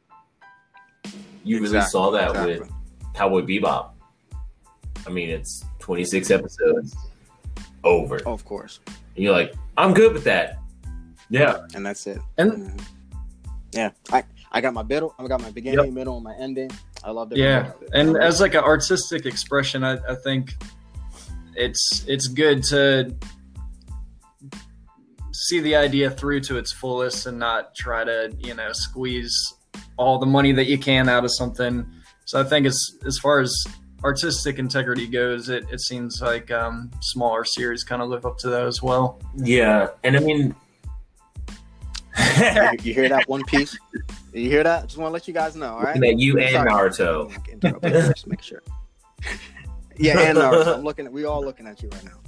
[1.44, 2.58] you really saw that exactly.
[2.60, 2.70] with
[3.14, 3.90] Cowboy Bebop.
[5.06, 6.96] I mean, it's 26 episodes
[7.84, 8.18] over.
[8.26, 10.58] Oh, of course, And you're like, I'm good with that.
[11.30, 11.66] Yeah.
[11.74, 12.18] and that's it.
[12.38, 12.82] and Mhm.
[13.72, 16.70] Yeah, I I got my middle, I got my beginning, middle, and my ending.
[17.02, 17.38] I loved it.
[17.38, 20.54] Yeah, and as like an artistic expression, I, I think
[21.54, 23.14] it's it's good to
[25.48, 29.54] see the idea through to its fullest and not try to you know squeeze
[29.96, 31.86] all the money that you can out of something.
[32.24, 33.54] So I think as as far as
[34.02, 38.48] artistic integrity goes, it, it seems like um, smaller series kind of live up to
[38.50, 39.20] that as well.
[39.36, 39.88] Yeah.
[40.02, 40.54] And I mean,
[42.38, 43.78] you, you hear that One Piece?
[44.32, 44.84] You hear that?
[44.84, 45.74] Just want to let you guys know.
[45.74, 45.96] All right.
[45.96, 46.70] looking at you and Sorry.
[46.70, 48.10] Naruto.
[48.12, 48.62] Just make sure.
[49.96, 50.76] yeah, and Naruto.
[50.76, 51.12] I'm looking at.
[51.12, 52.23] We all looking at you right now.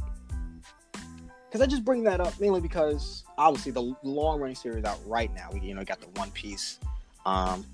[1.57, 5.35] Because I just bring that up mainly because obviously the long running series out right
[5.35, 5.49] now.
[5.55, 6.79] We you know got the One Piece,
[7.25, 7.65] um,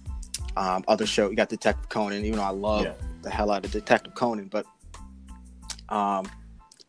[0.56, 1.28] um, other show.
[1.28, 2.24] You got Detective Conan.
[2.24, 2.92] Even though I love Yeah.
[3.22, 4.66] the hell out of Detective Conan, but
[5.88, 6.26] um,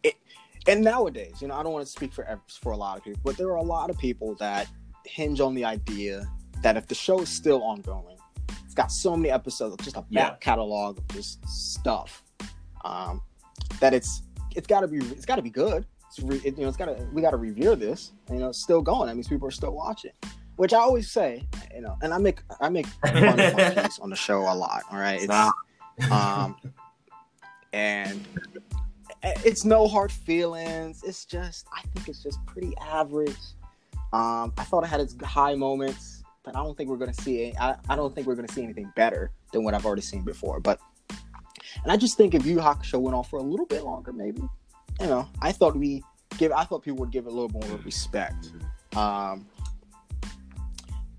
[0.04, 0.14] it
[0.68, 2.28] and nowadays, you know, I don't want to speak for
[2.62, 4.68] for a lot of people, but there are a lot of people that
[5.08, 6.24] hinge on the idea
[6.62, 8.18] that if the show is still ongoing,
[8.66, 10.36] it's got so many episodes, just a back Yeah.
[10.42, 12.22] catalog of just stuff.
[12.86, 13.20] um,
[13.80, 14.22] that it's
[14.56, 15.88] it's got to be it's got to be good.
[16.16, 18.12] It's re, it, you know, it's got to we got to revere this.
[18.30, 19.08] You know, it's still going.
[19.08, 20.12] That means people are still watching.
[20.58, 24.10] Which I always say, you know, and I make I make fun of my on
[24.12, 24.84] the show a lot.
[24.92, 26.56] All right, it's, um,
[27.74, 28.24] and
[29.24, 31.02] it's no hard feelings.
[31.04, 33.36] It's just I think it's just pretty average.
[34.12, 37.46] Um, I thought it had its high moments, but I don't think we're gonna see
[37.46, 37.56] it.
[37.60, 40.60] I, I don't think we're gonna see anything better than what I've already seen before.
[40.60, 44.14] But and I just think if Yu Hakusho went on for a little bit longer,
[44.14, 44.44] maybe,
[45.00, 46.04] you know, I thought we
[46.38, 48.52] give I thought people would give it a little more respect.
[48.96, 49.48] Um,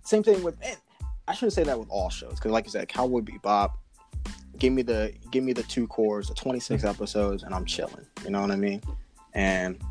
[0.02, 0.76] same thing with and
[1.26, 3.72] I shouldn't say that with all shows because, like you said, Cowboy Bebop.
[4.58, 8.06] Give me the give me the two cores, the 26 episodes, and I'm chilling.
[8.24, 8.80] You know what I mean?
[9.32, 9.82] And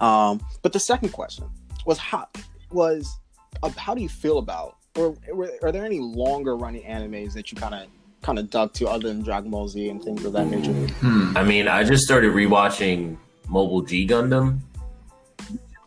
[0.00, 1.46] um, but the second question
[1.84, 2.28] was how
[2.70, 3.18] was
[3.62, 7.50] uh, how do you feel about or were, are there any longer running animes that
[7.50, 7.86] you kind of
[8.22, 10.72] kind of dug to other than Dragon Ball Z and things of that nature?
[10.72, 11.36] Hmm.
[11.36, 13.16] I mean, I just started rewatching
[13.48, 14.60] Mobile G Gundam.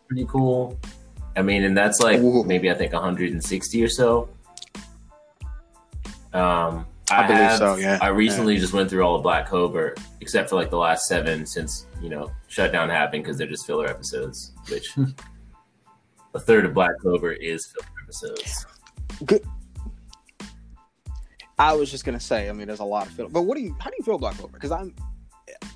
[0.08, 0.78] Pretty cool.
[1.36, 2.44] I mean, and that's like Ooh.
[2.44, 4.28] maybe I think 160 or so.
[6.32, 7.98] Um, I believe have- so, yeah.
[8.00, 11.46] I recently just went through all of Black Clover, except for like the last seven
[11.46, 14.52] since you know shutdown happened because they're just filler episodes.
[14.68, 14.96] Which
[16.34, 18.66] a third of Black Clover is filler episodes.
[19.24, 19.44] Good.
[21.58, 23.62] I was just gonna say, I mean, there's a lot of feel, but what do
[23.62, 23.76] you?
[23.80, 24.52] How do you feel Black Clover?
[24.52, 24.94] Because I'm,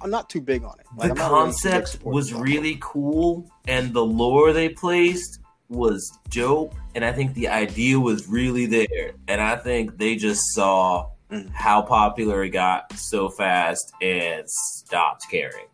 [0.01, 0.87] I'm not too big on it.
[0.97, 6.11] Like, the I'm not really concept was really cool and the lore they placed was
[6.31, 11.11] dope and i think the idea was really there and i think they just saw
[11.31, 11.51] Mhm.
[11.53, 15.67] how popular it got so fast and stopped caring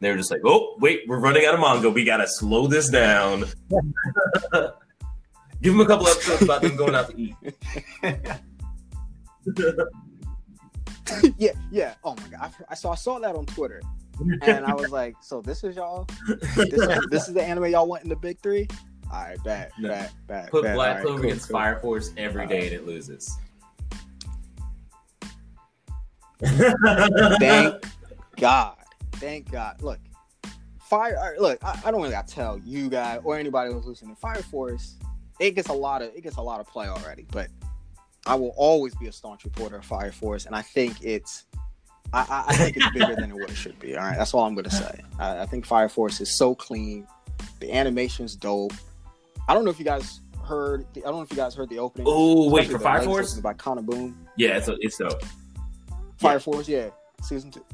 [0.00, 2.88] they were just like oh wait we're running out of manga we gotta slow this
[2.90, 3.44] down
[5.62, 7.36] give them a couple episodes about them going out to eat
[8.02, 8.40] Cobra.
[11.38, 11.94] yeah, yeah.
[12.04, 13.82] Oh my god, I, saw I saw that on Twitter,
[14.42, 16.06] and I was like, so this is y'all.
[16.56, 18.68] This, is- this is the anime y'all want in the big three.
[19.12, 19.88] All right, bad, No.
[19.88, 20.50] bad, bad.
[20.50, 21.54] put black right, clover cool, against cool.
[21.58, 23.36] fire force every day and it loses
[27.38, 27.84] Thank
[28.36, 28.76] God.
[29.14, 29.82] Thank God.
[29.82, 29.98] Look,
[30.78, 31.16] Fire.
[31.16, 34.14] right, Look, I, I don't really got to tell you guys or anybody who's listening.
[34.16, 34.96] Fire Force,
[35.38, 37.48] it gets a lot of it gets a lot of play already, but
[38.26, 41.44] I will always be a staunch reporter of Fire Force, and I think it's.
[42.12, 43.96] I, I- think it's bigger than what it should be.
[43.96, 45.00] All right, that's all I'm gonna say.
[45.18, 47.06] I, I think Fire Force is so clean.
[47.60, 48.72] The animation's dope.
[49.48, 50.84] I don't know if you guys heard.
[50.94, 52.06] The, I don't know if you guys heard the opening.
[52.10, 54.16] oh wait for fire force by KANA-BOON.
[54.36, 55.22] yeah it's it's dope
[56.18, 56.38] Fire Yeah.
[56.38, 56.90] Force, yeah,
[57.22, 57.64] season two.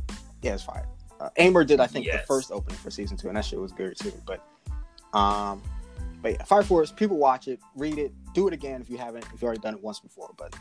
[0.43, 0.87] Yeah, it's fire.
[1.19, 1.31] Uh,
[1.65, 4.13] did, I think, the first opening for season two, and that shit was good too.
[4.27, 4.47] But,
[5.19, 5.63] um,
[6.23, 9.25] but yeah, Fire Force, people watch it, read it, do it again if you haven't,
[9.25, 10.31] if you've already done it once before.
[10.37, 10.55] But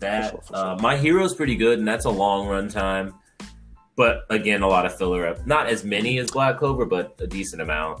[0.00, 3.14] That For sure, for uh, my hero's pretty good, and that's a long run time.
[3.94, 5.46] But again, a lot of filler up.
[5.46, 8.00] Not as many as Black Clover, but a decent amount.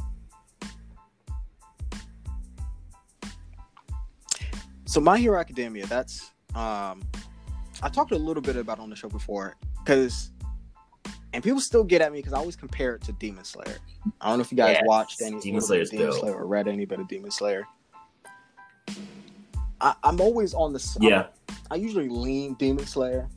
[4.92, 7.02] so My Hero Academia, that's um,
[7.82, 10.31] I talked a little bit about on the show before because,
[11.32, 13.76] and people still get at me because I always compare it to Demon Slayer.
[14.20, 16.12] I don't know if you guys Yes, watched any Demon Slayer's Demon.
[16.12, 17.64] Slayer or read any bit of Demon Slayer.
[19.80, 21.26] I, I'm always on the s- I'm Yeah,
[21.70, 23.28] I usually lean Demon Slayer.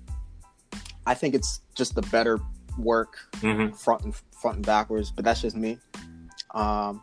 [1.07, 2.39] I think it's just the better
[2.77, 5.77] work hmm front and front and backwards, but that's just me.
[6.53, 7.01] Um,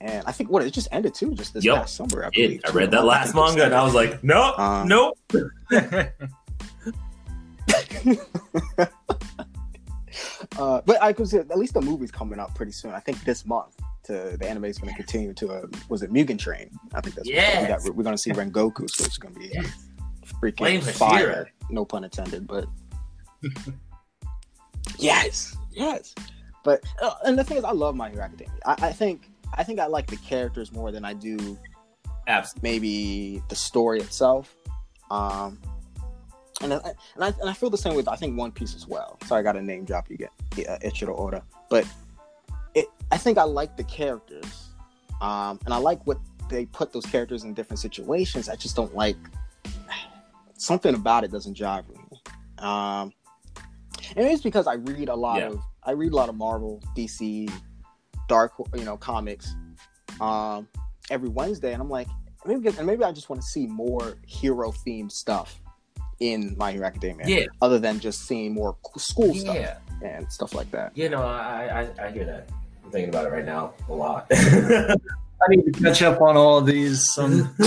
[0.00, 1.76] and I think what it just ended too, just this Yep.
[1.76, 2.24] past summer.
[2.24, 2.60] I, it.
[2.68, 5.18] I read that last manga, and I was like, no, Uh, nope.
[10.58, 12.92] uh, but I could say at least the movie's coming out pretty soon.
[12.92, 13.74] I think this month.
[14.04, 16.70] To the anime is going to continue to uh, was it Mugen Train?
[16.94, 17.84] I think that's what Yes.
[17.84, 19.86] we we're going to see Rengoku, so it's going to be Yes.
[20.40, 21.50] freaking Flame fire.
[21.68, 22.64] No pun intended, but
[24.98, 26.14] yes, yes.
[26.64, 28.54] But uh, and the thing is, I love My Hero Academia.
[28.64, 31.58] I, I think I think I like the characters more than I do
[32.28, 32.70] Absolutely.
[32.70, 34.54] maybe the story itself.
[35.10, 35.60] Um,
[36.62, 38.86] and I, and I and I feel the same with I think One Piece as
[38.86, 39.18] well.
[39.26, 40.30] Sorry, I got a name drop you get
[40.68, 41.86] uh, Ichiro Oda, but
[42.74, 44.68] it I think I like the characters,
[45.20, 46.18] um, and I like what
[46.50, 48.48] they put those characters in different situations.
[48.48, 49.16] I just don't like
[50.54, 52.20] something about it doesn't jive with me.
[52.58, 53.12] Um,
[54.16, 55.48] and it's because I read a lot Yeah.
[55.48, 57.50] of I read a lot of Marvel, DC,
[58.28, 59.54] Dark, you know, comics
[60.20, 60.68] um,
[61.10, 62.08] every Wednesday, and I'm like,
[62.44, 65.60] maybe and maybe I just want to see more hero themed stuff
[66.20, 70.54] in My Hero Academia, Yeah, other than just seeing more school stuff yeah, and stuff
[70.54, 70.92] like that.
[70.94, 71.08] yeah.
[71.08, 72.48] No, I, I, I hear that.
[72.84, 74.26] I'm thinking about it right now a lot.
[74.32, 74.96] I
[75.48, 77.16] need to catch up on all of these.
[77.18, 77.54] Um,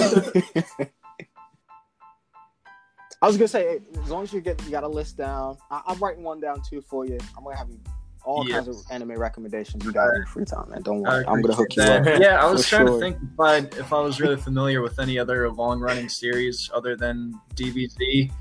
[3.24, 5.82] I was gonna say, as long as you get you got a list down, I,
[5.86, 7.18] I'm writing one down too for you.
[7.38, 7.80] I'm gonna have you
[8.24, 8.66] all Yes.
[8.66, 10.82] kinds of anime recommendations you got in your free time, man.
[10.82, 12.06] Don't worry, I'm gonna hook you up.
[12.20, 12.96] Yeah, I was trying sure.
[12.96, 16.70] to think if I if I was really familiar with any other long running series
[16.74, 18.32] other than DBZ,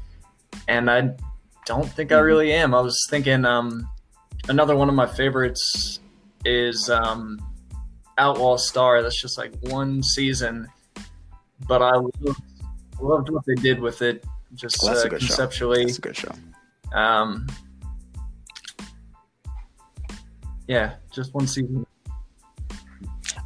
[0.68, 1.10] and I
[1.66, 2.24] don't think I Mhm.
[2.24, 2.74] really am.
[2.74, 3.88] I was thinking um,
[4.48, 6.00] another one of my favorites
[6.44, 7.38] is um,
[8.18, 9.02] Outlaw Star.
[9.02, 10.66] That's just like one season,
[11.68, 12.42] but I loved,
[13.00, 15.26] loved what they did with it, just Well, that's uh, a good show.
[15.28, 15.82] conceptually.
[15.84, 16.32] It's a good show.
[16.94, 17.46] Um,
[20.66, 21.86] yeah, just one season.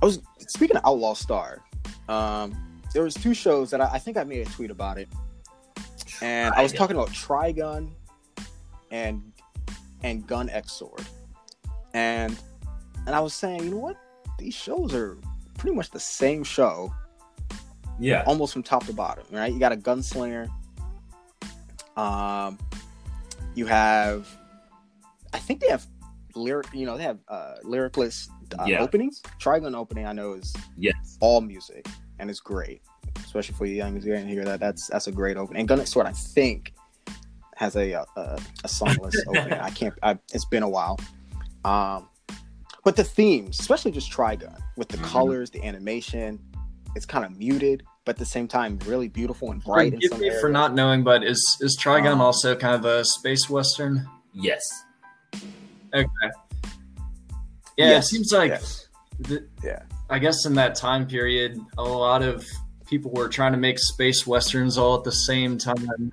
[0.02, 1.62] I was speaking of Outlaw Star.
[2.08, 2.54] Um,
[2.92, 5.08] there was two shows that I, I think I made a tweet about it,
[6.22, 7.90] and I was talking about Trigun
[8.90, 9.22] and
[10.02, 11.02] and Gun X Sword,
[11.94, 12.36] and
[13.06, 13.96] and I was saying, you know what,
[14.38, 15.16] these shows are
[15.58, 16.92] pretty much the same show,
[17.98, 18.22] Yeah.
[18.26, 19.24] almost from top to bottom.
[19.30, 19.52] Right?
[19.52, 20.48] You got a gunslinger.
[21.96, 22.58] Um,
[23.54, 24.26] you have,
[25.32, 25.86] I think they have
[26.34, 26.66] lyric.
[26.72, 28.80] You know, they have uh, lyricless uh, Yeah.
[28.80, 29.22] openings.
[29.40, 31.16] Trigun opening, I know is Yes.
[31.20, 31.86] all music,
[32.18, 32.82] and it's great,
[33.16, 34.60] especially for you young music and hear that.
[34.60, 35.60] That's that's a great opening.
[35.60, 36.72] And Gun Sword, I think,
[37.56, 38.20] has a a, a,
[38.64, 39.52] a songless opening.
[39.58, 39.94] I can't.
[40.02, 40.98] I, it's been a while.
[41.64, 42.08] Um,
[42.84, 45.04] but the themes, especially just Trigun, with the Mhm.
[45.04, 46.38] colors, the animation,
[46.94, 49.94] it's kind of muted, but at the same time, really beautiful and bright.
[49.94, 52.84] in Forgive some me for not knowing, but is is Trigun Um, also kind of
[52.84, 54.06] a space western?
[54.34, 54.60] Yes.
[55.94, 56.06] Okay.
[57.76, 58.88] Yeah, Yes, it seems like, yes.
[59.20, 59.82] the, Yeah.
[60.10, 62.44] I guess in that time period, a lot of
[62.86, 66.12] people were trying to make space westerns all at the same time,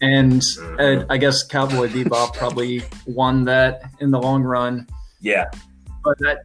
[0.00, 0.42] and
[0.78, 4.86] uh, I guess Cowboy Bebop probably won that in the long run.
[5.20, 5.50] Yeah.
[6.04, 6.38] But that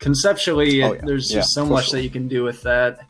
[0.00, 1.00] conceptually, Oh, yeah.
[1.04, 1.98] there's Yeah, just so much sure.
[1.98, 3.00] that you can do with that.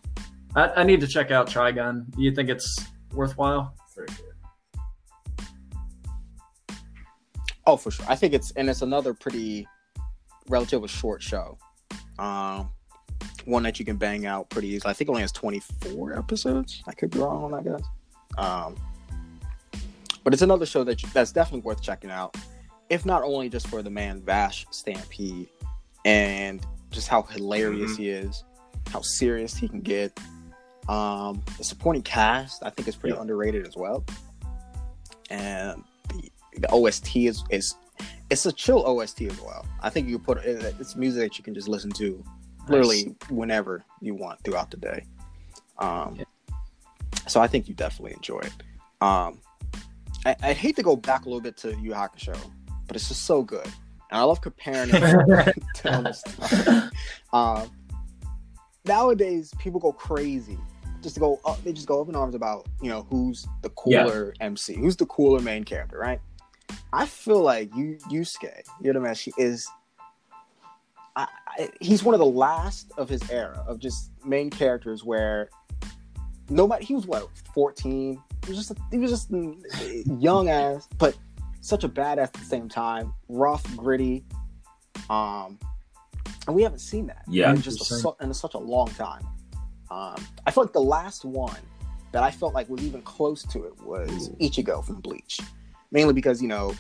[0.55, 2.11] I, I need to check out Trigun.
[2.15, 2.79] Do you think it's
[3.15, 3.75] worthwhile?
[3.95, 4.27] For sure.
[7.67, 8.05] Oh, for sure.
[8.09, 9.67] I think it's and it's another pretty
[10.49, 11.57] relatively short show.
[12.19, 12.71] Um,
[13.51, 14.91] one that you can bang out pretty easily.
[14.91, 16.83] I think it only has 24 episodes.
[16.87, 17.83] I could be wrong on that, guys.
[18.39, 18.77] Um,
[20.25, 22.37] but it's another show that you, that's definitely worth checking out,
[22.89, 25.49] if not only just for the man Vash Stampede
[26.05, 27.97] and just how hilarious Mhm.
[27.99, 28.45] he is,
[28.89, 30.19] how serious he can get.
[30.89, 33.21] Um, the supporting cast, I think, is pretty Yeah.
[33.23, 34.05] underrated as well.
[35.31, 37.75] And the, the OST is is
[38.31, 39.65] it's a chill OST as well.
[39.83, 42.23] I think you put it's music that you can just listen to
[42.71, 45.05] literally whenever you want throughout the day.
[45.79, 46.25] Um, Yeah.
[47.29, 48.53] So I think you definitely enjoy it.
[49.01, 49.41] Um,
[50.27, 52.37] I, I'd hate to go back a little bit to Yu Hakusho,
[52.87, 56.91] but it's just so good, and I love comparing it to stuff.
[57.33, 57.71] Um,
[58.85, 60.59] nowadays, people go crazy.
[61.03, 63.71] Just to go, up, they just go up in arms about you know who's the
[63.71, 66.21] cooler MC, who's the cooler main character, right?
[66.93, 69.67] I feel like you Yusuke Urameshi is
[71.21, 75.51] I, I, he's one of the last of his era of just main characters where
[76.49, 79.31] nobody he was what 14 he was just a, he was just
[80.21, 81.17] young ass but
[81.61, 84.25] such a badass at the same time rough gritty
[85.09, 85.59] um
[86.47, 87.51] and we haven't seen that Yeah.
[87.51, 89.23] in just a, su- in such a long time
[89.91, 91.61] um i feel like the last one
[92.13, 94.37] that i felt like was even close to it was Ooh.
[94.41, 95.41] ichigo from bleach
[95.93, 96.75] mainly because you know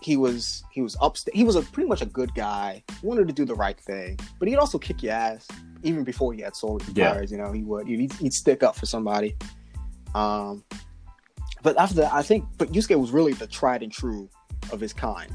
[0.00, 1.34] he was he was upstate.
[1.34, 2.82] He was a pretty much a good guy.
[3.02, 5.46] Wanted to do the right thing, but he'd also kick your ass
[5.82, 7.12] even before he had soul Yeah.
[7.12, 7.30] powers.
[7.32, 7.86] You know, he would.
[7.86, 9.36] He'd, he'd stick up for somebody.
[10.14, 10.64] Um,
[11.62, 14.28] but after that, I think, but Yusuke was really the tried and true
[14.72, 15.30] of his kind,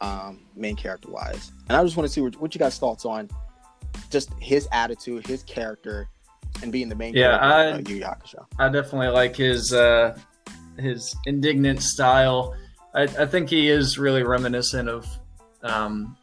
[0.00, 1.52] um, main character wise.
[1.68, 3.28] And I just want to see what, what you guys' thoughts on
[4.10, 6.08] just his attitude, his character,
[6.62, 8.46] and being the main Yeah, character I- of Yu Yu Hakusho.
[8.58, 10.18] I definitely like his uh,
[10.78, 12.54] his indignant style.
[12.94, 15.06] I, I think he is really reminiscent of
[15.62, 16.16] um,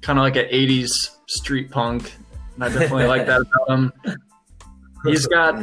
[0.00, 0.90] kind of like an '80s
[1.26, 2.12] street punk,
[2.54, 3.92] and I definitely like that about him.
[5.04, 5.54] He's got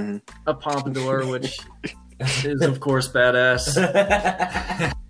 [0.47, 1.57] a pompadour, which
[2.43, 4.93] is of course badass.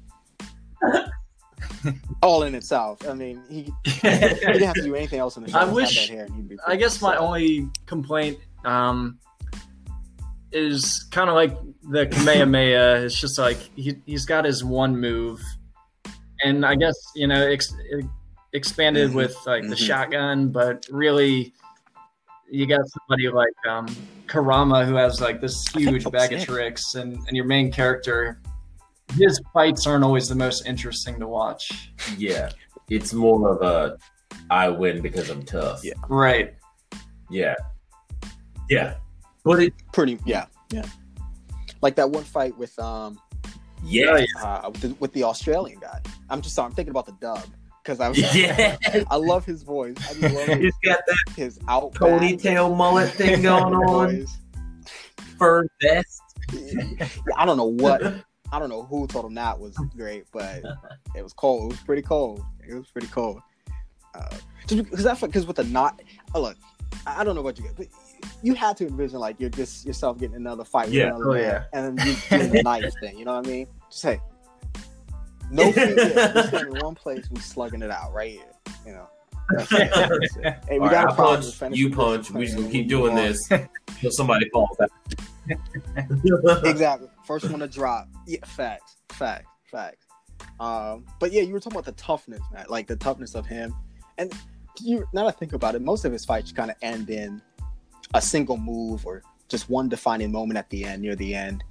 [2.24, 3.08] All in itself.
[3.08, 5.60] I mean, he, he didn't have to do anything else in the show.
[5.60, 9.20] I wish- that hair and he'd be I guess my only complaint um,
[10.56, 11.56] is kind of like
[11.92, 13.04] the Kamehameha.
[13.06, 15.42] It's just like he he's got his one move,
[16.44, 17.74] and I guess you know ex-
[18.54, 19.16] expanded Mhm.
[19.16, 19.88] with like the Mhm.
[19.88, 21.54] shotgun, but really
[22.50, 23.88] you got somebody like um,
[24.28, 28.40] Kurama who has like this huge bag was of tricks, and and your main character.
[29.18, 31.92] His fights aren't always the most interesting to watch.
[32.18, 32.50] yeah.
[32.90, 33.98] It's more of a
[34.50, 35.84] I win because I'm tough.
[35.84, 35.94] Yeah.
[36.10, 36.56] Right.
[37.30, 37.56] Yeah.
[38.70, 38.96] Yeah.
[39.46, 40.86] But it pretty yeah yeah
[41.82, 43.18] like that one fight with um
[43.84, 46.02] Yeah, uh, with, the, with the Australian guy.
[46.30, 47.46] I'm just sorry, I'm thinking about the dub
[47.84, 48.76] because I was yeah.
[49.12, 49.96] I love his voice.
[50.10, 52.02] I just love his, He's got that his outback.
[52.02, 54.38] ponytail mullet thing going on, voice.
[55.38, 56.22] fur vest.
[56.52, 58.02] Yeah, I don't know what
[58.52, 60.64] I don't know who told him that was great, but
[61.16, 61.74] it was cold.
[61.74, 62.44] It was pretty cold.
[62.68, 63.42] It was pretty cold.
[64.16, 64.36] Uh,
[64.66, 66.02] just because that because with the knot.
[66.34, 66.58] Oh look,
[67.06, 67.88] I I don't know what you get, but
[68.44, 71.08] you had to envision like you're just yourself getting another fight with Yeah.
[71.08, 71.64] another Oh, man, yeah.
[71.74, 73.18] and then you doing the knife thing.
[73.18, 73.68] You know what I mean?
[73.90, 74.20] Just hey,
[75.52, 75.96] no fear.
[75.96, 77.26] We're in one place.
[77.32, 78.52] We slugging it out right here.
[78.86, 79.08] You know.
[79.50, 79.92] That's it.
[79.94, 80.58] That's it.
[80.68, 81.52] Hey, we got I a problem.
[81.60, 82.32] punch, you punch.
[82.32, 83.16] We just gonna keep doing on.
[83.18, 84.90] this until somebody falls out.
[86.66, 87.08] exactly.
[87.26, 88.08] First one to drop.
[88.28, 90.06] Yeah, facts, facts, facts.
[90.60, 92.66] Um, but yeah, you were talking about the toughness, man.
[92.70, 93.76] Like the toughness of him.
[94.18, 94.34] And
[94.82, 97.42] you now that I think about it, most of his fights kind of end in
[98.14, 101.64] a single move or just one defining moment at the end, near the end.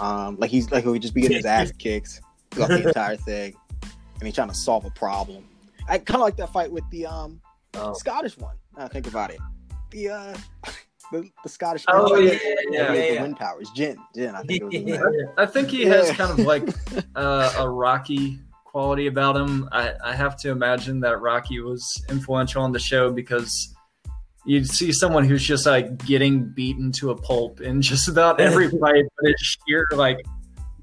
[0.00, 2.20] Um, like he's like he'll just be getting his ass kicked
[2.50, 5.44] throughout the entire thing, and he's trying to solve a problem.
[5.88, 7.40] I kind of like that fight with the um
[7.74, 7.94] Oh.
[7.94, 8.56] Scottish one.
[8.76, 9.38] Now I think about it,
[9.90, 10.36] the uh
[11.12, 11.84] the, the Scottish.
[11.88, 14.34] Oh, the- yeah, the- yeah, the wind powers, Jin, Jin.
[14.34, 15.24] I think it was Yeah.
[15.38, 16.68] I think he has kind of like
[17.16, 19.68] uh, a Rocky quality about him.
[19.72, 23.71] I, I have to imagine that Rocky was influential on the show because
[24.44, 28.68] you'd see someone who's just like getting beaten to a pulp in just about every
[28.80, 30.18] fight, but it's sheer like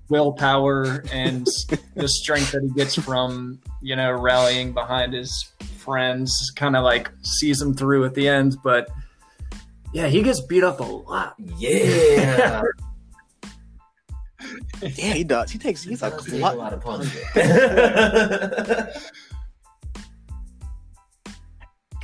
[0.10, 1.48] willpower and
[1.96, 7.12] the strength that he gets from you know rallying behind his friends kind of like
[7.22, 8.90] sees him through at the end but
[9.94, 12.64] yeah he gets beat up a lot Yeah.
[14.82, 15.52] Yeah, he does.
[15.52, 15.84] He takes.
[15.84, 17.12] He's a Does a lot of punches.
[17.34, 17.42] Because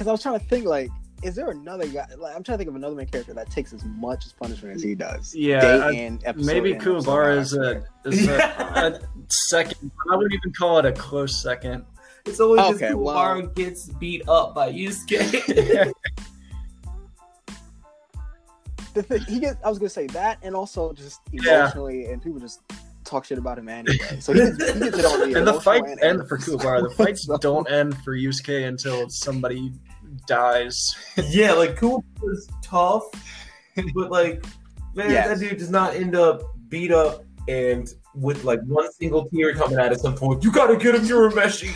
[0.08, 0.90] I was trying to think, like,
[1.26, 2.06] is there another guy?
[2.18, 4.76] Like, I'm trying to think of another main character that takes as much as punishment
[4.76, 5.34] as he does.
[5.36, 9.00] Yeah, Day I- in, episode Maybe in, Kuwabara is a, is a, a
[9.30, 9.92] second.
[10.12, 11.84] I wouldn't even call it a close second.
[12.26, 15.92] it's always Okay, just well- Kuwabara gets beat up by Yusuke.
[18.94, 19.62] The thing, he gets.
[19.62, 21.64] I was gonna say that, and also just Yeah.
[21.64, 22.62] emotionally, and people just
[23.04, 23.98] talk shit about him anyway.
[24.22, 26.38] So he gets, he gets it on the And the emotional fights and end for
[26.38, 26.82] Kuwabara.
[26.90, 29.74] The fights don't end for Yusuke until somebody
[30.28, 30.96] dies.
[31.30, 33.04] yeah, like Kuwabara's tough,
[33.94, 34.44] but like,
[34.94, 35.28] man, Yes.
[35.28, 39.78] that dude does not end up beat up and with like one single tear coming
[39.78, 40.44] out at some point.
[40.44, 41.74] You gotta get him Urameshi.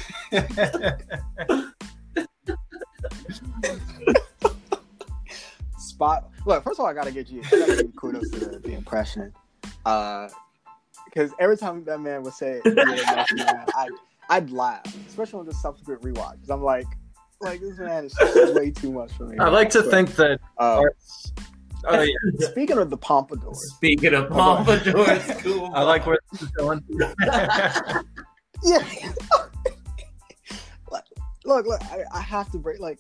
[5.78, 6.30] spot.
[6.46, 7.42] Look, first of all, I gotta get you.
[7.44, 9.34] Gotta give you kudos to the, the impression,
[9.86, 10.30] Uh,
[11.06, 12.74] because every time that man would say, yeah,
[13.34, 13.90] man, I
[14.30, 16.34] I'd laugh, especially on the subsequent rewatch.
[16.34, 16.86] Because I'm like,
[17.42, 19.38] like this man is just way too much for me.
[19.38, 20.40] I like to But, think that.
[20.58, 21.34] uh, Arts,
[21.86, 22.14] oh yeah,
[22.50, 24.84] speaking of the pompadours, Speaking of pompadours,
[25.42, 25.72] Kuwabara.
[25.76, 26.84] I like where this is going.
[28.64, 28.84] yeah.
[30.92, 31.06] Look,
[31.46, 32.80] look, look I, I have to break.
[32.80, 33.00] Like,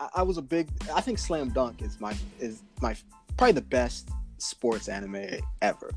[0.00, 0.68] I, I was a big.
[0.94, 2.94] I think Slam Dunk is my is my
[3.36, 5.24] probably the best sports anime
[5.62, 5.90] ever.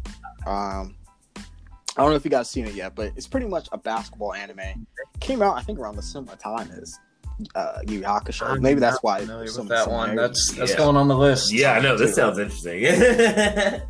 [0.45, 0.95] Um,
[1.35, 4.33] I don't know if you guys seen it yet, but it's pretty much a basketball
[4.33, 4.85] anime.
[5.19, 6.97] Came out, I think, around the similar time as
[7.55, 8.47] uh, Yu Yu Hakusho.
[8.49, 10.15] I'm Maybe that's why familiar some- that some one.
[10.15, 10.77] That's that's Yeah.
[10.77, 11.51] going on the list.
[11.53, 11.97] Yeah, I know.
[11.97, 12.83] This sounds interesting.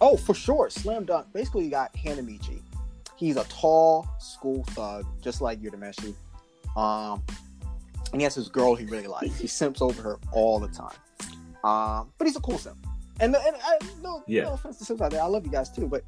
[0.00, 0.68] Oh, for sure.
[0.68, 1.26] Slam dunk.
[1.32, 2.60] Basically, you got Hanamichi.
[3.16, 6.14] He's a tall school thug, just like Urameshi.
[6.76, 7.22] Um,
[8.12, 9.38] and he has this girl he really likes.
[9.38, 10.94] He simps over her all the time.
[11.64, 12.76] Um, but he's a cool simp.
[13.20, 14.42] And, and I, no, Yeah.
[14.44, 15.22] no offense to simps out there.
[15.22, 15.88] I love you guys too.
[15.88, 16.04] But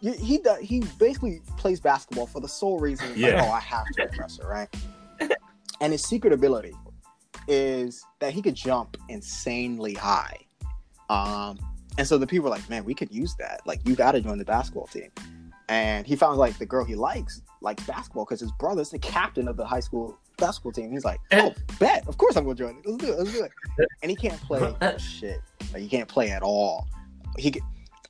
[0.00, 3.44] he, he does, he basically plays basketball for the sole reason, like, Yeah.
[3.46, 4.68] oh, I have to impress her, right?
[5.80, 6.74] and his secret ability
[7.48, 10.38] is that he could jump insanely high.
[11.08, 11.58] Um,
[11.98, 13.60] and so the people are like, man, we could use that.
[13.66, 15.10] Like, you got to join the basketball team.
[15.68, 19.48] And he found like the girl he likes likes basketball because his brother's the captain
[19.48, 20.92] of the high school basketball team.
[20.92, 22.86] He's like, oh, bet, of course I'm gonna join it.
[22.88, 23.18] Let's do it.
[23.18, 23.88] Let's do it.
[24.00, 25.40] And he can't play shit.
[25.72, 26.86] Like, he can't play at all.
[27.36, 27.52] He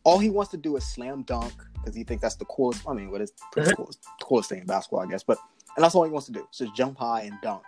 [0.05, 1.55] all he wants to do is slam dunk
[1.87, 2.83] because he thinks that's the coolest.
[2.89, 5.23] I mean, what is pretty coolest, coolest thing in basketball, I guess.
[5.23, 5.39] But
[5.77, 6.47] and that's all he wants to do.
[6.51, 7.63] So just jump high and dunk.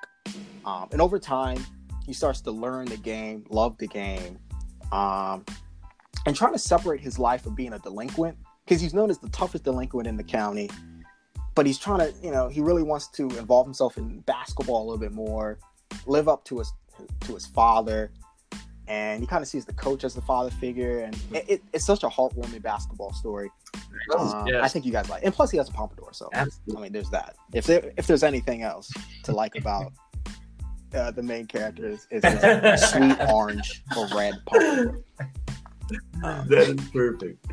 [0.65, 1.65] Um, and over time,
[2.05, 4.39] he starts to learn the game, love the game,
[4.91, 5.45] um,
[6.27, 9.29] and trying to separate his life from being a delinquent because he's known as the
[9.29, 10.69] toughest delinquent in the county.
[11.55, 14.85] But he's trying to, you know, he really wants to involve himself in basketball a
[14.85, 15.59] little bit more,
[16.07, 16.73] live up to his
[17.21, 18.11] to his father,
[18.89, 21.85] and he kind of sees the coach as the father figure, and it, it, it's
[21.85, 23.51] such a heartwarming basketball story.
[24.17, 24.63] Um, Yes.
[24.65, 26.47] I think you guys like, and plus he has a pompadour, so I
[26.81, 27.37] mean, there's that.
[27.53, 28.91] If there, if there's anything else
[29.25, 29.93] to like about
[30.95, 35.01] uh, the main character is, is his sweet orange or red pompadour.
[36.23, 37.47] that is perfect.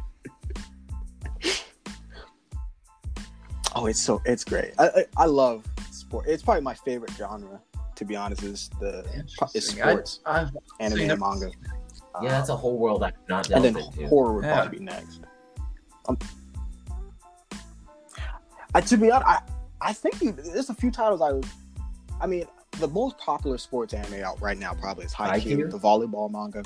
[3.76, 4.74] Oh, it's so it's great.
[4.80, 6.26] I I, I love sport.
[6.28, 7.60] It's probably my favorite genre,
[7.96, 8.44] to be honest.
[8.44, 9.06] Is the
[9.54, 11.52] is sports, I've anime, and manga.
[12.22, 14.08] Yeah, that's a whole world I've not and then into.
[14.08, 14.62] horror would Yeah.
[14.62, 15.20] probably be next.
[16.08, 16.18] Um,
[18.74, 19.42] I, to be honest, I,
[19.82, 21.46] I think you, there's a few titles I would.
[22.20, 22.46] I mean,
[22.80, 25.72] the most popular sports anime out right now probably is Haikyuu, Haikyuu?
[25.72, 26.64] the volleyball manga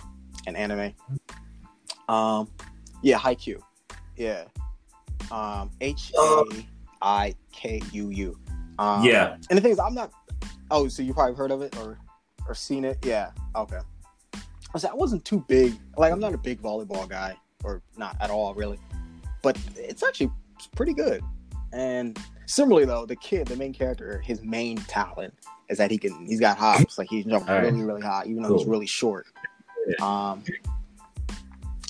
[0.47, 0.93] and anime.
[2.07, 2.47] Um,
[3.03, 3.61] yeah, Haikyuu,
[4.17, 4.45] yeah,
[5.31, 6.43] um, H A
[7.01, 8.39] I K U U.
[8.79, 9.35] Um, Yeah.
[9.49, 10.11] and the thing is, I'm not.
[10.71, 11.99] Oh, so you probably heard of it or
[12.47, 12.97] or seen it?
[13.03, 13.31] Yeah.
[13.55, 13.79] Okay.
[14.33, 14.39] I
[14.73, 15.75] was I wasn't too big.
[15.97, 18.79] Like I'm not a big volleyball guy, or not at all really.
[19.41, 20.31] But it's actually
[20.75, 21.21] pretty good.
[21.71, 25.33] And similarly though, the kid, the main character, his main talent
[25.69, 26.97] is that he can he's got hops.
[26.97, 27.65] Like he's jumping All right.
[27.71, 29.27] really, really high, even though he's really short.
[30.01, 30.43] Um,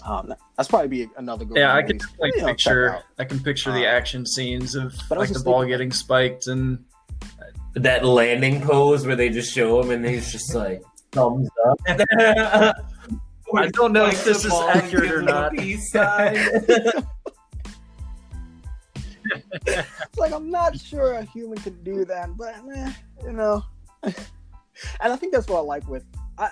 [0.05, 2.99] um that's probably be another good Yeah, I can like you know, picture.
[3.17, 5.91] I can picture the Um, action scenes of but like the just ball thinking- getting
[5.91, 6.83] spiked and
[7.75, 10.81] That landing pose where they just show him and he's just like
[11.11, 11.79] thumbs up.
[13.55, 15.21] I don't know if this is accurate or
[15.51, 17.05] gives him a not.
[19.65, 23.63] It's like I'm not sure a human can do that, but eh, you know.
[24.03, 24.13] and
[25.01, 26.05] I think that's what I like with.
[26.37, 26.49] I,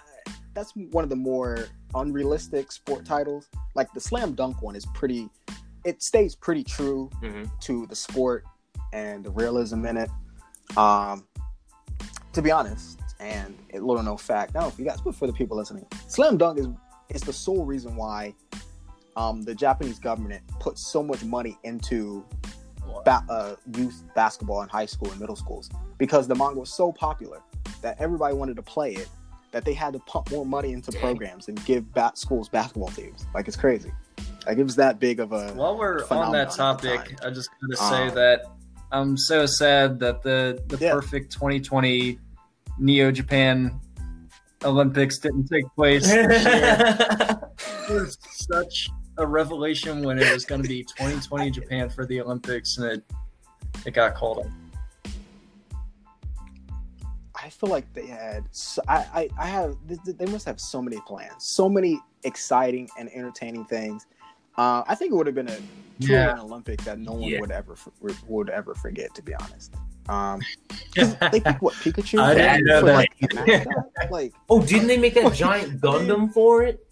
[0.53, 3.47] that's one of the more unrealistic sport titles.
[3.75, 5.29] Like the slam dunk one is pretty.
[5.85, 7.49] It stays pretty true Mhm.
[7.61, 8.43] to the sport
[8.93, 10.09] and the realism in it.
[10.75, 11.25] Um,
[12.33, 14.51] to be honest, and a little no fact.
[14.51, 16.67] I don't know if you guys, but for the people listening, slam dunk is
[17.09, 18.33] is the sole reason why
[19.15, 22.25] um, the Japanese government put so much money into
[23.05, 26.91] ba- uh, youth basketball in high school and middle schools because the manga was so
[26.91, 27.41] popular
[27.81, 29.07] that everybody wanted to play it
[29.51, 31.01] that they had to pump more money into Dang.
[31.01, 33.25] programs and give bat- schools basketball teams.
[33.33, 33.91] Like it's crazy.
[34.45, 35.49] Like it was that big of a.
[35.53, 37.17] While we're on that topic.
[37.23, 38.41] I just gotta say Um, that
[38.91, 40.93] I'm so sad that the the Yeah.
[40.93, 42.19] perfect 2020
[42.79, 43.79] Neo Japan
[44.63, 46.03] Olympics didn't take place.
[46.07, 47.39] this year.
[47.89, 48.17] It was
[48.51, 52.85] such a revelation when it was going to be 2020 Japan for the Olympics, and
[52.91, 53.03] it
[53.85, 55.11] it got called off.
[57.35, 58.43] I feel like they had.
[58.51, 59.77] So, I, I I have.
[59.87, 64.05] They, they must have so many plans, so many exciting and entertaining things.
[64.57, 65.57] Uh, I think it would have been a
[65.99, 66.25] Yeah.
[66.33, 67.39] touring Olympic that no one Yeah.
[67.39, 67.75] would ever
[68.27, 69.13] would ever forget.
[69.15, 69.75] To be honest,
[70.09, 70.41] um,
[70.95, 73.07] 'cause they picked what Pikachu I didn't know that.
[73.29, 76.83] like like oh, didn't they make that giant Gundam for it?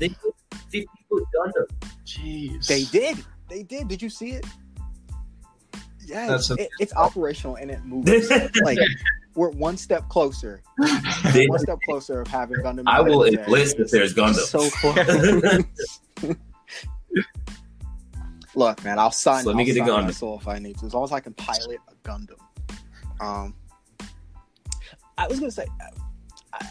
[0.00, 0.08] They
[1.10, 1.90] did 50 foot Gundam.
[2.04, 3.24] Jeez, They did.
[3.48, 3.88] They did.
[3.88, 4.46] Did you see it?
[6.04, 8.30] Yeah, That's it, it's operational and it moves.
[8.62, 8.78] like
[9.34, 12.84] we're one step closer, one step closer of having Gundam.
[12.86, 14.34] I will enlist if there's Gundam.
[14.34, 16.36] So close.
[18.54, 19.42] Look, man, I'll sign.
[19.42, 20.14] So let me I'll get a sign my Gundam.
[20.14, 22.38] soul if I need to, as long as I can pilot a Gundam.
[23.20, 23.54] Um,
[25.18, 25.66] I was gonna say,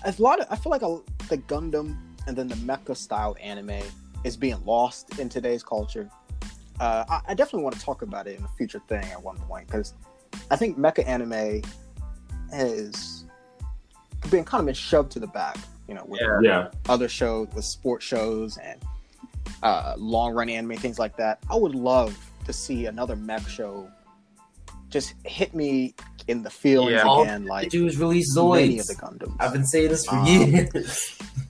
[0.03, 3.81] a lot of I feel like a, the Gundam and then the mecha style anime
[4.26, 6.09] is being lost in today's culture.
[6.80, 9.38] Uh, I, I definitely want to talk about it in a future thing at one
[9.38, 9.93] point because
[10.51, 11.61] I think mecha anime
[12.51, 13.23] has
[14.30, 15.57] been kind of been shoved to the back.
[15.88, 16.39] You know, with Yeah.
[16.41, 16.67] yeah.
[16.89, 18.82] other shows, with sports shows and
[19.61, 21.39] uh, long run anime, things like that.
[21.49, 23.88] I would love to see another mech show
[24.89, 25.93] just hit me
[26.28, 27.21] in the feelings Yeah.
[27.21, 28.88] Again, They like do is release many of Zoids.
[28.88, 29.36] the Gundams.
[29.39, 31.17] I've been saying this for Um, years.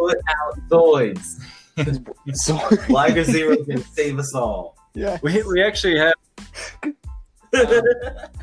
[0.00, 1.24] Put out Zoids.
[2.34, 2.58] so
[2.92, 4.76] Liger Zero can save us all.
[4.94, 6.14] yeah, we we actually have
[6.82, 6.94] um,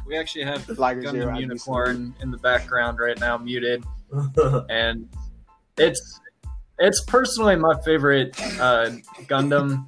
[0.05, 3.83] we actually have Liger Gundam I do Unicorn in the background right now, muted.
[4.69, 5.07] and
[5.77, 6.19] it's
[6.79, 8.91] it's personally my favorite uh,
[9.27, 9.87] Gundam,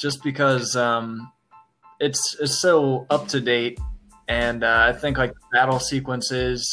[0.00, 1.30] just because um,
[2.00, 3.78] it's it's so up to date,
[4.28, 6.66] and uh, I think like battle sequences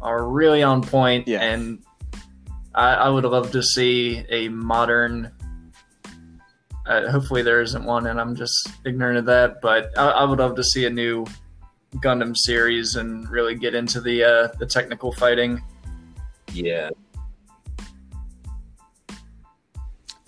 [0.00, 1.42] are really on point, Yeah.
[1.42, 1.82] and
[2.78, 5.32] I, I would love to see a modern.
[6.86, 9.60] Uh, hopefully there isn't one, and I'm just ignorant of that.
[9.60, 11.26] But I, I would love to see a new
[11.96, 15.60] Gundam series and really get into the uh, the technical fighting.
[16.52, 16.90] yeah.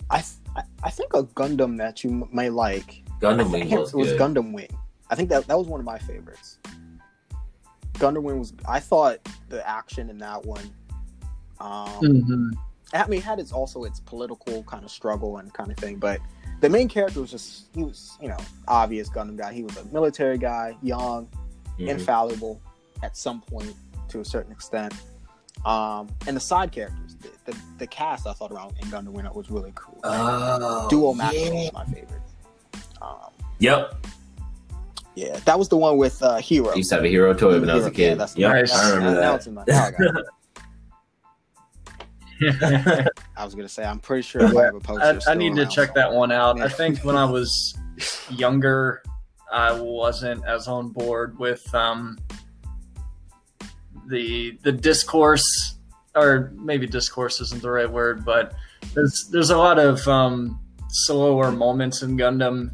[0.09, 0.21] I,
[0.57, 4.11] I I think a Gundam that you m- may like Gundam Wing was it was
[4.11, 4.19] good.
[4.19, 4.67] Gundam Wing.
[5.09, 6.59] I think that that was one of my favorites.
[7.93, 8.51] Gundam Wing was.
[8.67, 10.69] I thought the action in that one.
[11.61, 12.57] Um,
[12.93, 15.97] I mean, it had its also its political kind of struggle and kind of thing,
[15.97, 16.19] but
[16.59, 18.37] the main character was just he was you know
[18.67, 19.53] obvious Gundam guy.
[19.53, 21.27] He was a military guy, young,
[21.79, 21.87] Mhm.
[21.89, 22.59] infallible
[23.03, 23.73] at some point
[24.09, 24.93] to a certain extent.
[25.65, 29.27] Um, and the side characters, the, the, the cast I thought around in Gundam Wing
[29.33, 29.99] was really cool.
[30.03, 31.63] Oh, Duo Maxwell yeah.
[31.65, 32.21] was my favorite.
[33.01, 34.05] Um, Yep.
[35.15, 36.71] yeah, that was the one with uh, Heero.
[36.71, 38.11] I used to have a Heero toy when I was a Yeah, kid.
[38.19, 38.73] that's- yep, Nice.
[38.73, 40.25] I remember now that.
[42.41, 43.19] I got it.
[43.37, 45.29] I was gonna say, I'm pretty sure I have a poster.
[45.29, 46.57] I, I need to check that one out.
[46.57, 46.65] Yeah.
[46.65, 47.77] I think when I was
[48.29, 49.03] younger,
[49.51, 52.17] I wasn't as on board with um,
[54.07, 55.75] the the discourse,
[56.15, 58.53] or maybe discourse isn't the right word, but
[58.93, 62.73] there's there's a lot of um, slower moments in Gundam,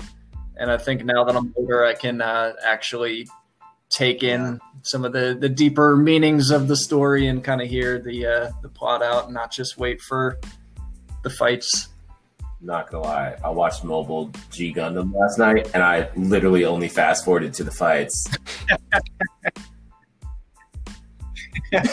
[0.57, 3.27] and I think now that I'm older, I can uh, actually
[3.89, 7.99] take in some of the the deeper meanings of the story and kind of hear
[7.99, 10.39] the uh, the plot out, and not just wait for
[11.23, 11.89] the fights.
[12.59, 17.23] Not gonna lie, I watched Mobile G Gundam last night, and I literally only fast
[17.23, 18.25] forwarded to the fights.
[21.71, 21.85] and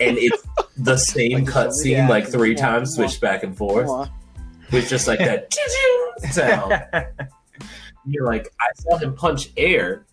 [0.00, 0.42] it's
[0.76, 3.08] the same Like the cutscene yeah, like three come on, times, come on.
[3.08, 4.10] switched back and forth, on.
[4.72, 6.82] with just like that ching-ching sound.
[8.06, 10.06] You're like, I saw him punch air,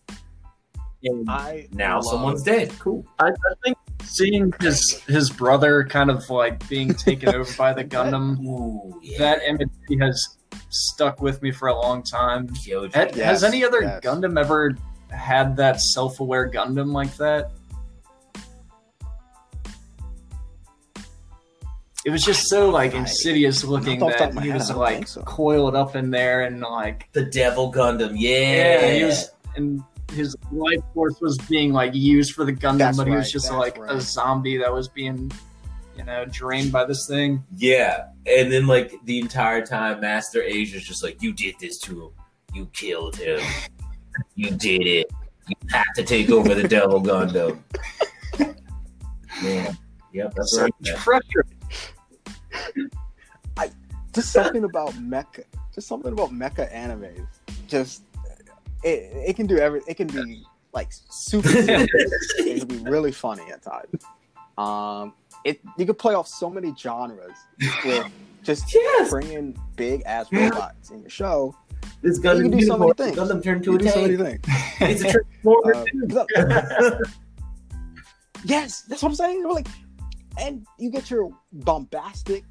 [1.05, 2.71] and I now love- someone's dead.
[2.79, 3.05] Cool.
[3.19, 7.83] I, I think seeing his his brother kind of like being taken over by the
[7.95, 9.17] Gundam, Ooh, yeah.
[9.19, 9.69] that image
[10.01, 10.37] has
[10.69, 12.47] stuck with me for a long time.
[12.49, 12.93] Kyoji.
[12.93, 14.01] Ha- Yes, has any other yes.
[14.01, 14.75] Gundam ever
[15.09, 17.51] had that self aware Gundam like that?
[22.05, 24.69] It was just so like insidious looking Not off the top that he head, was
[24.69, 25.21] I like so.
[25.23, 28.13] coiled up in there and like the Devil Gundam.
[28.15, 29.81] Yeah, yeah, he was and
[30.11, 33.31] his life force was being like used for the Gundam, That's but he was right,
[33.31, 35.31] just that's like a zombie that was being
[35.97, 37.43] you know drained by this thing.
[37.55, 42.05] Yeah, and then like the entire time, Master Asia's just like, "You did this to
[42.05, 42.09] him.
[42.53, 43.39] You killed him.
[44.35, 45.11] you did it.
[45.47, 47.59] You have to take over the Devil Gundam."
[49.43, 49.77] Man,
[50.13, 50.71] yep, that's So right.
[50.81, 51.45] much pressure.
[54.13, 55.43] just something about mecha
[55.73, 57.27] just something about mecha animes
[57.67, 58.03] just
[58.83, 63.43] it, it can do every it can be like super it can be really funny
[63.51, 64.03] at times.
[64.57, 65.13] Um
[65.43, 67.37] it you could play off so many genres
[67.85, 68.11] with
[68.43, 71.55] just Yes, bringing big ass robots in your show.
[72.01, 73.17] This you Gundam can do so many things.
[73.17, 74.41] Gundam you into can a do so many things.
[74.81, 75.85] It's a transformer.
[76.47, 76.97] Uh,
[78.43, 79.43] yes that's what i'm saying.
[79.43, 79.67] We're like
[80.39, 82.43] and you get your bombastic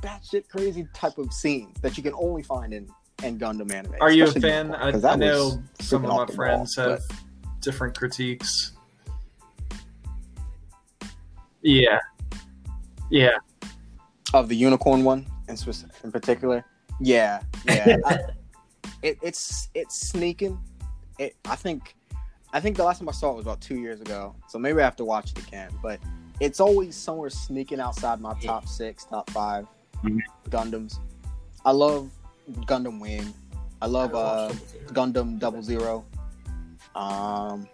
[0.00, 2.88] batshit crazy type of scenes that you can only find in
[3.22, 3.94] in Gundam anime.
[4.00, 4.66] Are you a fan?
[4.66, 7.02] Unicorn, I, 'cause I know some of my friends wall, have
[7.60, 8.72] different critiques.
[11.62, 11.98] Yeah,
[13.10, 13.36] yeah.
[14.34, 16.64] of the unicorn one in spec- in particular.
[17.00, 17.96] Yeah, yeah.
[18.04, 18.18] I,
[19.02, 20.58] it, it's it's sneaking.
[21.18, 21.96] It, I think
[22.52, 24.80] I think the last time I saw it was about two years ago, so maybe
[24.80, 25.70] I have to watch it again.
[25.82, 25.98] But
[26.40, 29.66] it's always somewhere sneaking outside my top six, top 5
[30.04, 30.20] Mhm.
[30.50, 30.98] Gundams.
[31.64, 32.10] I love
[32.50, 33.32] Gundam Wing.
[33.82, 34.52] I love uh,
[34.88, 36.04] Gundam Double Zero.
[36.94, 37.68] Um,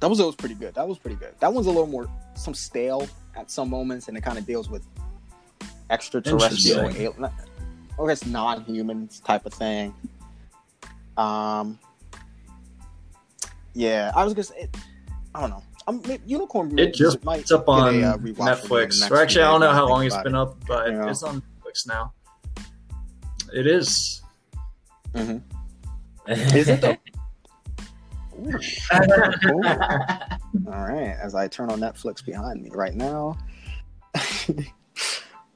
[0.00, 0.74] Double Zero was pretty good.
[0.74, 1.34] That was pretty good.
[1.40, 4.68] That one's a little more some stale at some moments, and it kind of deals
[4.68, 4.84] with
[5.90, 7.30] extraterrestrial, alien,
[7.96, 9.94] or it's non-humans type of thing.
[11.16, 11.78] Um,
[13.74, 14.76] yeah, I was gonna say, it,
[15.34, 15.62] I don't know.
[15.86, 16.78] I'm, Unicorn.
[16.78, 19.10] It just might It's up on a, uh, rewatch for me in the Netflix.
[19.10, 20.38] Or actually, I don't know how long it's been it.
[20.38, 21.10] up, but Yeah.
[21.10, 22.12] it's on Netflix now.
[23.54, 24.20] It is.
[25.14, 25.40] Mhm.
[26.26, 26.96] Is it though?
[28.40, 28.58] Ooh.
[29.46, 29.64] Cool.
[30.74, 33.38] All right, as I turn on Netflix behind me right now.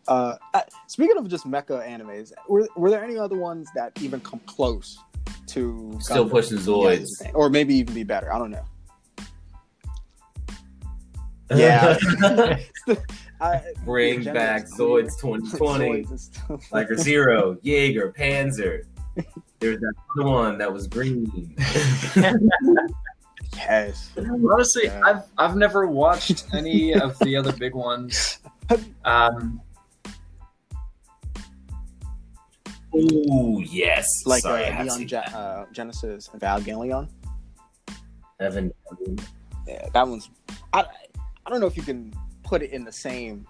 [0.08, 4.20] uh, uh, speaking of just mecha animes, were, were there any other ones that even
[4.20, 4.98] come close
[5.48, 6.30] to Still Gundam?
[6.30, 7.30] pushing Zoids.
[7.34, 8.32] or maybe even be better?
[8.32, 8.64] I don't know.
[11.56, 11.96] Yeah.
[13.40, 16.04] I, Bring back Zoids 2020.
[16.04, 18.82] Zoids is still- Liger Zero, Jaeger, Panzer.
[19.60, 21.54] There's that other one that was green.
[23.56, 24.10] yes.
[24.16, 25.00] Honestly, Yeah.
[25.04, 28.38] I've I've never watched any of the other big ones.
[29.04, 29.60] Um,
[32.94, 34.06] Ooh, yes.
[34.26, 37.08] Like Sorry, uh, Neon Ge- uh, Genesis Evangelion.
[38.40, 38.72] Evan.
[39.66, 40.30] Yeah, that one's.
[40.72, 40.84] I,
[41.46, 42.12] I don't know if you can
[42.48, 43.46] put it in the same.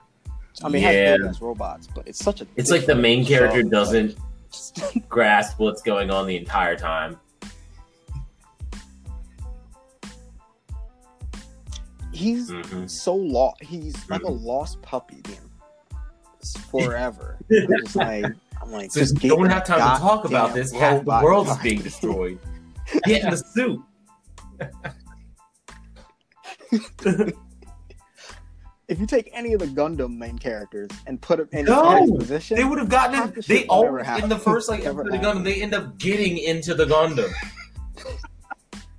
[0.65, 1.17] I mean, Yeah.
[1.25, 2.47] has robots, but it's such a.
[2.57, 3.69] It's like the main character show.
[3.69, 4.17] doesn't
[4.83, 7.17] Like, grasp what's going on the entire time.
[12.13, 13.63] he's hmm so lost.
[13.63, 14.43] He's like a Mhm.
[14.45, 15.23] lost puppy,
[16.71, 17.39] forever.
[17.51, 18.25] I'm just like,
[18.61, 20.73] I'm like, So just you don't have time to talk about this.
[20.73, 22.39] Half the world is being destroyed.
[23.05, 23.81] Get in the suit.
[28.89, 32.01] If you take any of the Gundam main characters and put them in No!
[32.01, 33.35] his position, They would have gotten Half in.
[33.35, 35.45] the They shit will never always in the first like Never the Gundam.
[35.45, 37.31] They end up getting into the Gundam.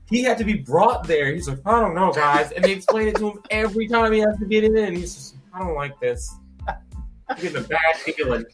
[0.10, 1.34] he had to be brought there.
[1.34, 4.20] He's like, I don't know, guys, and they explain it to him every time he
[4.20, 4.96] has to get it in.
[4.96, 6.36] He's just, I don't like this.
[6.68, 8.46] I'm getting a bad feeling.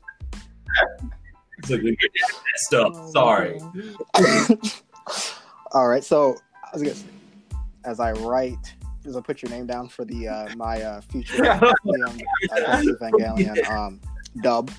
[1.61, 2.21] He's like, "You're getting
[2.53, 2.91] messed up.
[2.95, 3.59] Oh, Sorry.
[5.71, 7.05] All right, so I was gonna say,
[7.86, 8.73] as I write,
[9.05, 11.41] as I put your name down for the uh, my uh, future
[11.85, 13.99] Neon Evangelion um,
[14.41, 14.71] dub,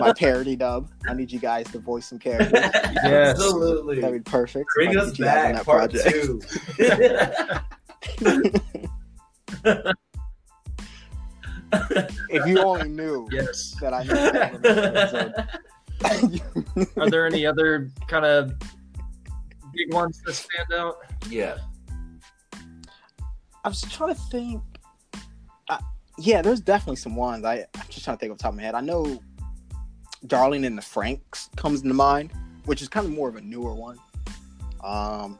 [0.00, 0.88] my parody dub.
[1.08, 2.52] I need you guys to voice some characters.
[3.04, 3.30] Yes.
[3.36, 4.00] Absolutely.
[4.00, 4.66] That'd be perfect.
[4.76, 6.14] Bring If us you back, that part project.
[6.14, 6.40] two.
[12.30, 13.74] if you only knew Yes.
[13.80, 15.34] that I know that was an
[16.04, 16.96] episode.
[17.02, 18.52] Are there any other kind of
[19.74, 20.96] big ones that stand out?
[21.28, 21.56] yeah.
[23.64, 24.62] I was trying to think.
[25.68, 25.78] Uh,
[26.18, 27.44] yeah, there's definitely some ones.
[27.44, 28.74] I, I'm just trying to think off the top of my head.
[28.74, 29.20] I know
[30.26, 32.32] Darling in the Franxx comes to mind,
[32.64, 33.98] which is kind of more of a newer one.
[34.82, 35.38] Um,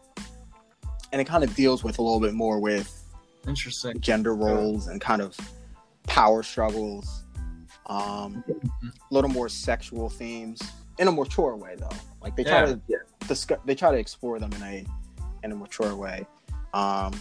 [1.12, 3.05] and it kind of deals with a little bit more with
[3.47, 4.01] Interesting.
[4.01, 5.37] gender roles and kind of
[6.05, 7.25] power struggles.
[7.87, 10.61] Um, a little more sexual themes
[10.99, 11.89] in a mature way, though.
[12.23, 12.66] Like they try Yeah.
[12.66, 12.81] to
[13.27, 14.87] discuss, they try to explore them in a
[15.43, 16.25] in a mature way.
[16.73, 17.12] Um,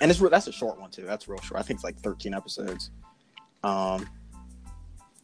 [0.00, 1.02] and it's that's a short one too.
[1.02, 1.60] That's real short.
[1.60, 2.90] I think it's like 13 episodes.
[3.64, 4.08] Um,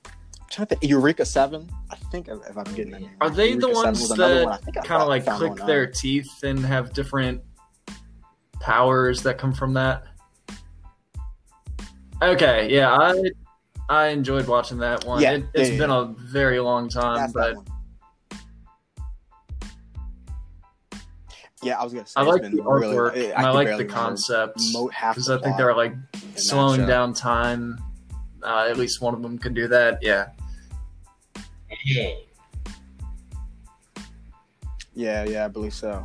[0.04, 0.12] I'm
[0.50, 1.68] trying to think, Eureka Seven.
[1.90, 3.10] I think if if I'm getting that name.
[3.20, 3.36] Are right.
[3.36, 5.86] they the Eureka 7 ones that one I think I Kind of like click their
[5.86, 7.42] teeth and have different
[8.60, 10.04] powers that come from that.
[12.22, 13.30] Okay, yeah, I
[13.88, 15.20] I enjoyed watching that one.
[15.20, 16.02] Yeah, it, it's yeah, been yeah.
[16.02, 17.56] a very long time, That's but
[21.62, 23.54] Yeah, I was gonna say I like been the really- artwork I and I can
[23.54, 25.94] like the remember concepts because I think they're like
[26.34, 27.78] slowing down time.
[28.42, 29.98] Uh, at least one of them can do that.
[30.02, 30.26] Yeah,
[34.94, 36.04] Yeah, yeah, I believe so.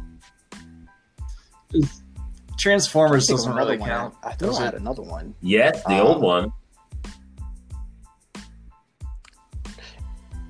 [2.58, 3.89] Transformers doesn't another really one.
[3.89, 4.16] count.
[4.24, 4.66] I thought does I it?
[4.66, 5.34] had another one.
[5.41, 6.53] Yes, the Um, old one.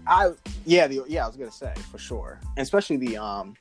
[0.05, 0.32] I
[0.66, 3.55] yeah, the, yeah, I was gonna say for sure, and especially the um,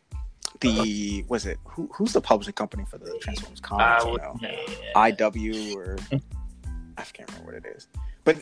[0.60, 4.04] the was it who who's the publishing company for the Transformers comics?
[4.04, 4.48] Uh, you what- know,
[4.96, 5.96] IW or
[6.98, 7.88] I can't remember what it is,
[8.24, 8.36] but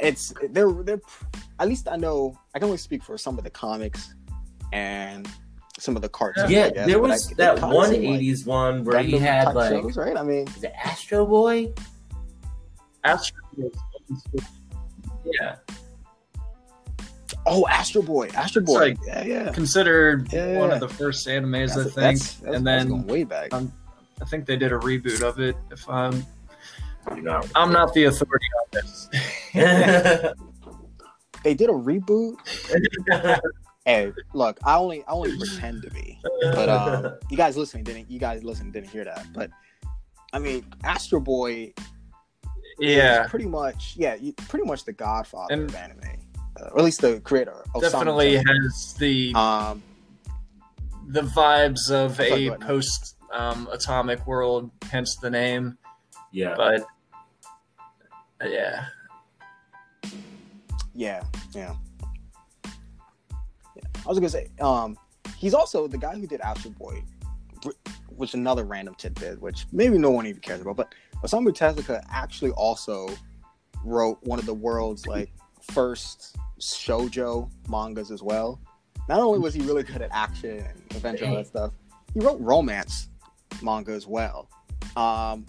[0.00, 1.00] it's they're they're
[1.58, 4.14] at least I know I can only speak for some of the comics
[4.72, 5.28] and
[5.78, 6.50] some of the cartoons.
[6.50, 9.54] Yeah, I guess, there was I- that kinda one seem like one where he had
[9.54, 10.16] like shows, right?
[10.16, 11.72] I mean, is it Astro Boy?
[13.04, 13.40] Astro-
[15.24, 15.56] Yeah,
[17.50, 19.52] oh, Astro Boy, Astro Boy, like- yeah, yeah.
[19.52, 20.58] considered Yeah.
[20.58, 23.52] one of the first animes, I That's- think, that's- that's- and then going way back.
[23.52, 23.72] um,
[24.22, 25.56] I think they did a reboot of it.
[25.70, 26.24] If I'm,
[27.14, 29.08] You're not I'm not the authority on this.
[31.42, 32.36] They did a reboot.
[33.86, 36.20] Hey, look, I only I only pretend to be.
[36.42, 39.26] But um, you guys listening didn't you guys listening didn't hear that.
[39.32, 39.50] But
[40.34, 41.72] I mean, Astro Boy
[42.78, 44.16] yeah, pretty much yeah,
[44.48, 45.98] pretty much the godfather And- of anime.
[46.58, 47.62] Uh, or at least the creator.
[47.74, 48.62] Osamu definitely Tezuka.
[48.64, 49.82] has the Um,
[51.08, 55.76] the vibes of Sorry, a post um, atomic world, hence the name.
[56.32, 56.54] yeah.
[56.56, 56.84] But
[58.44, 58.86] yeah,
[60.94, 61.22] yeah,
[61.54, 61.74] yeah.
[62.64, 63.82] Yeah.
[64.04, 64.96] I was gonna say, um,
[65.36, 67.02] he's also the guy who did Astro Boy,
[67.62, 67.70] br-
[68.08, 70.76] which another random tidbit, which maybe no one even cares about.
[70.76, 73.08] But Osamu Tezuka actually also
[73.84, 75.30] wrote one of the world's like
[75.70, 78.60] first shojo mangas as well.
[79.08, 81.72] Not only was he really good at action and adventure and all that stuff,
[82.14, 83.08] he wrote romance
[83.62, 84.48] manga as well.
[84.96, 85.46] Um,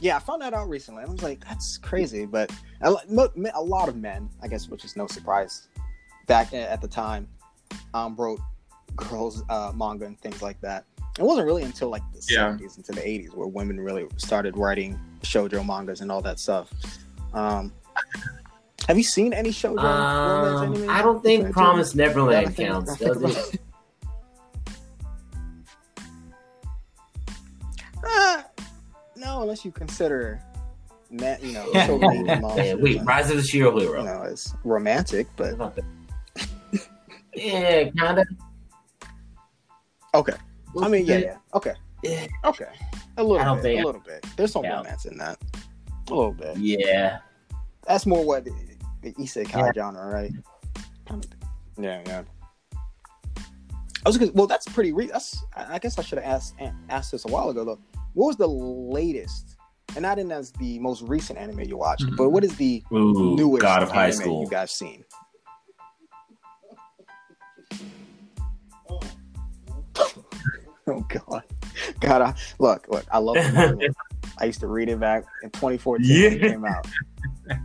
[0.00, 1.02] yeah, I found that out recently.
[1.02, 2.26] and I was like, that's crazy.
[2.26, 2.50] But
[2.82, 2.90] a
[3.54, 5.68] a lot of men, I guess, which is no surprise,
[6.26, 7.28] back at the time,
[7.94, 8.40] um, wrote
[8.94, 10.84] girls uh, manga and things like that.
[11.18, 12.50] It wasn't really until like the Yeah.
[12.52, 16.70] 70s into the 80s where women really started writing shoujo mangas and all that stuff.
[17.32, 17.72] Um,
[18.88, 19.76] have you seen any shows?
[19.76, 20.90] romance Um, anime?
[20.90, 23.60] I don't think That Promise I Neverland think- counts, does about- it?
[28.04, 28.44] Ah,
[29.16, 30.40] no, unless you consider,
[31.10, 31.86] man, you know, Yeah.
[32.56, 34.02] Yeah, wait, Rise of the Shield you Hero.
[34.04, 35.56] know, it's romantic, but
[37.34, 38.26] Yeah, kind of.
[40.14, 40.34] okay.
[40.80, 41.72] I mean, yeah, yeah, okay,
[42.02, 42.26] yeah.
[42.44, 42.66] okay,
[43.16, 44.24] a little I don't bit, think- a little bit.
[44.36, 44.76] There's some Yeah.
[44.76, 45.38] romance in that,
[46.08, 46.56] a little bit.
[46.58, 47.18] Yeah.
[47.86, 48.44] That's more what
[49.02, 49.72] the, the isekai Yeah.
[49.74, 50.32] genre, right?
[51.78, 52.22] Yeah, yeah.
[54.04, 54.92] I was gonna, well, that's pretty.
[54.92, 56.54] Re- that's I I guess I should have asked
[56.88, 57.78] asked this a while ago though.
[58.14, 59.56] What was the latest
[59.94, 62.16] and not in as the most recent anime you watch, Mhm.
[62.16, 64.42] but what is the Ooh, newest God of High anime School.
[64.42, 65.04] you guys seen?
[70.88, 71.42] Oh God,
[71.98, 72.22] God!
[72.22, 73.04] I, look, look.
[73.10, 73.36] I love.
[74.38, 76.48] I used to read it back in 2014 when it Yeah.
[76.50, 76.86] came out.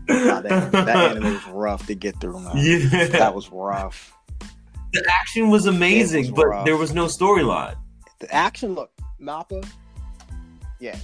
[0.08, 2.54] That, that anime was rough to get through, man.
[2.58, 4.14] yeah, That was rough.
[4.94, 6.66] the action was amazing, was but rough.
[6.66, 7.76] there was no storyline.
[8.20, 9.66] The action, look, Mappa,
[10.80, 10.96] yeah,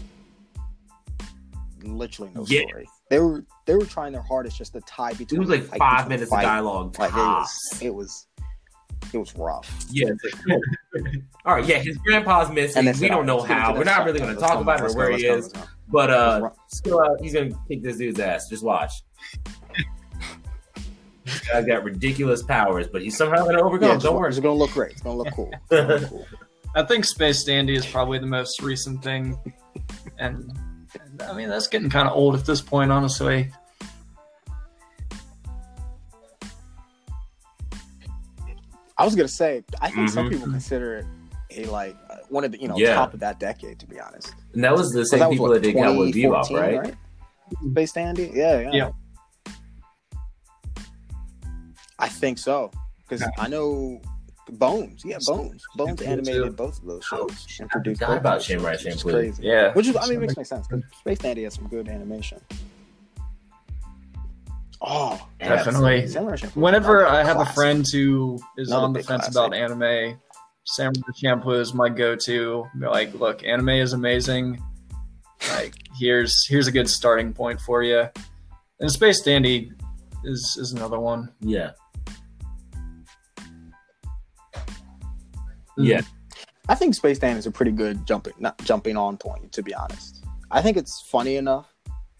[1.83, 2.61] literally no Yeah.
[2.67, 2.87] story.
[3.09, 5.41] They were they were trying their hardest just to tie between.
[5.41, 6.43] It was like five minutes fight.
[6.43, 6.99] of dialogue.
[6.99, 8.27] Like it was, it was,
[9.13, 9.85] it was rough.
[9.89, 10.09] Yeah.
[10.09, 10.63] like-
[11.45, 11.65] All right.
[11.65, 12.85] Yeah, his grandpa's missing.
[12.99, 13.73] We don't know how.
[13.75, 15.53] We're not really going to talk about it or where let's he go, is.
[15.53, 15.73] let's go.
[15.89, 18.49] But uh, still, uh, he's going to kick this dude's ass.
[18.49, 18.91] Just watch.
[21.25, 23.89] This guy's got ridiculous powers, but he's somehow going to overcome.
[23.89, 24.01] Yeah, them.
[24.01, 24.29] Don't worry.
[24.29, 24.93] It's gonna look great.
[24.93, 25.51] It's gonna look cool.
[25.69, 26.25] Gonna look cool.
[26.75, 29.37] I think Space Dandy is probably the most recent thing,
[30.19, 30.49] and,
[31.01, 33.51] and I mean that's getting kind of old at this point, honestly.
[38.97, 40.31] I was gonna say, I think some Mhm.
[40.31, 41.05] people consider
[41.49, 41.95] it a like
[42.29, 42.95] one of the you know Yeah.
[42.95, 43.79] top of that decade.
[43.79, 46.47] To be honest, And that was the So same people what, that did Cowboy Bebop,
[46.47, 46.95] 2014, right?
[47.71, 48.89] Space Dandy, yeah, yeah, Yeah.
[51.99, 52.71] I think so
[53.07, 53.99] because I know
[54.49, 56.51] Bones, yeah, Bones, Bones Champloo, animated too.
[56.51, 59.11] both of those shows and produced forgot both about those shows, Samurai which Champloo.
[59.11, 59.43] crazy.
[59.43, 61.89] Yeah, Which is, I mean, it makes no sense because Space Dandy has some good
[61.89, 62.39] animation.
[64.79, 66.07] Oh, Definitely.
[66.07, 69.31] Samurai Whenever I have a friend who is Another on the fence classic.
[69.31, 70.19] about anime,
[70.67, 72.67] Samurai Champloo is my go-to.
[72.77, 74.61] Like, look, anime is amazing.
[75.51, 78.07] Like, here's here's a good starting point for you.
[78.79, 79.71] And Space Dandy
[80.25, 81.31] is is another one.
[81.39, 81.71] Yeah.
[85.77, 85.83] Hmm.
[85.83, 86.01] Yeah.
[86.67, 89.53] I think Space Dandy is a pretty good jumping not jumping on point.
[89.53, 91.73] To be honest, I think it's funny enough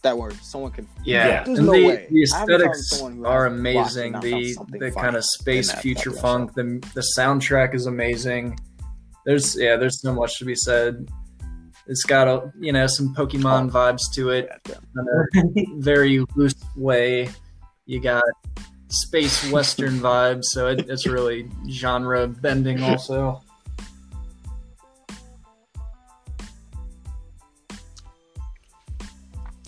[0.04, 0.88] that where someone can.
[1.04, 1.43] Yeah, Yeah.
[1.43, 2.08] There's and no the, way.
[2.10, 4.12] the I haven't found aesthetics are hasn't watched it amazing.
[4.14, 6.54] The the kind of space that future fucking funk.
[6.54, 8.60] The the soundtrack is amazing.
[9.26, 11.10] There's yeah, there's so much to be said.
[11.88, 13.74] It's got a you know some Pokemon oh.
[13.74, 15.41] vibes to it, Yeah, yeah.
[15.41, 17.30] in a very loose way.
[17.86, 18.24] You got
[18.89, 23.41] space western vibes, so it, it's really genre bending also.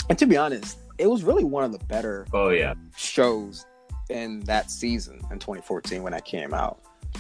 [0.09, 2.73] And to be honest, it was really one of the better Oh yeah.
[2.97, 3.65] shows
[4.09, 6.79] in that season in 2014 when that came out.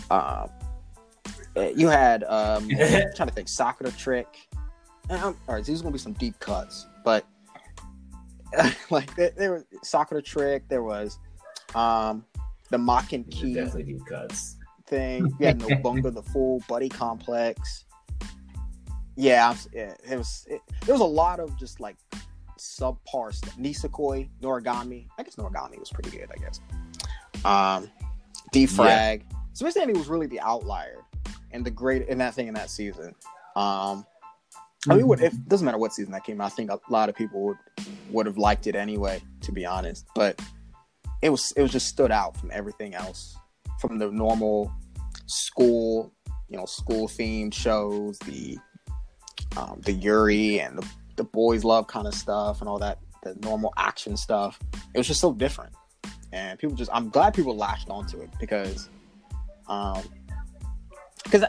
[0.09, 0.49] Um,
[1.55, 4.27] eh, you had um, I'm trying to think Sakura Trick.
[5.09, 7.25] And I'm- all right, these are gonna be some deep cuts, but
[8.89, 10.67] like there, there was Sakura Trick.
[10.67, 11.19] There was
[11.75, 12.25] um,
[12.71, 14.57] the Mock and Key Definitely deep cuts.
[14.87, 15.27] thing.
[15.39, 17.85] You had Nobunaga the Fool, Buddy Complex.
[19.15, 20.45] Yeah, yeah it was.
[20.49, 21.97] It, there was a lot of just like
[22.59, 23.57] subpar stuff.
[23.57, 25.07] Nisekoi, Noragami.
[25.17, 26.29] I guess Noragami was pretty good.
[26.31, 26.59] I guess.
[27.45, 27.89] Um,
[28.51, 29.25] D-Frag.
[29.53, 31.03] Space Dandy was really the outlier
[31.51, 33.15] and the great in that thing in that season.
[33.55, 34.05] Um,
[34.87, 36.45] I mean, what if doesn't matter what season that came out.
[36.45, 37.57] I think a lot of people would
[38.11, 40.05] would have liked it anyway, to be honest.
[40.15, 40.41] But
[41.21, 43.35] it was it was just stood out from everything else,
[43.79, 44.71] from the normal
[45.25, 46.13] school,
[46.47, 48.57] you know, school themed shows, the
[49.57, 50.87] um, the Yuri and the
[51.19, 54.57] the boys love kind of stuff and all that, the normal action stuff.
[54.93, 55.73] It was just so different,
[56.33, 58.89] and people just I'm glad people latched onto it because,
[59.67, 60.01] um,
[61.23, 61.43] because.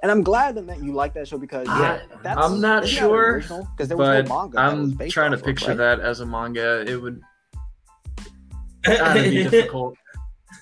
[0.00, 2.86] And I'm glad that that you like that show because yeah, I- that's, I'm not
[2.86, 4.60] sure, because there was But no manga.
[4.60, 5.76] I'm based trying to off of, picture right?
[5.78, 6.84] that as a manga.
[6.86, 7.20] It would
[8.84, 9.96] kind of be difficult.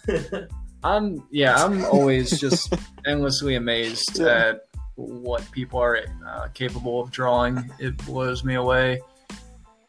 [0.85, 2.73] I'm yeah, I'm always just
[3.07, 4.27] endlessly amazed Yeah.
[4.53, 4.61] at
[4.97, 7.71] what people are uh, capable of drawing.
[7.79, 9.01] It blows me away.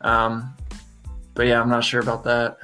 [0.01, 0.53] Um,
[1.33, 2.57] but yeah, I'm not sure about that.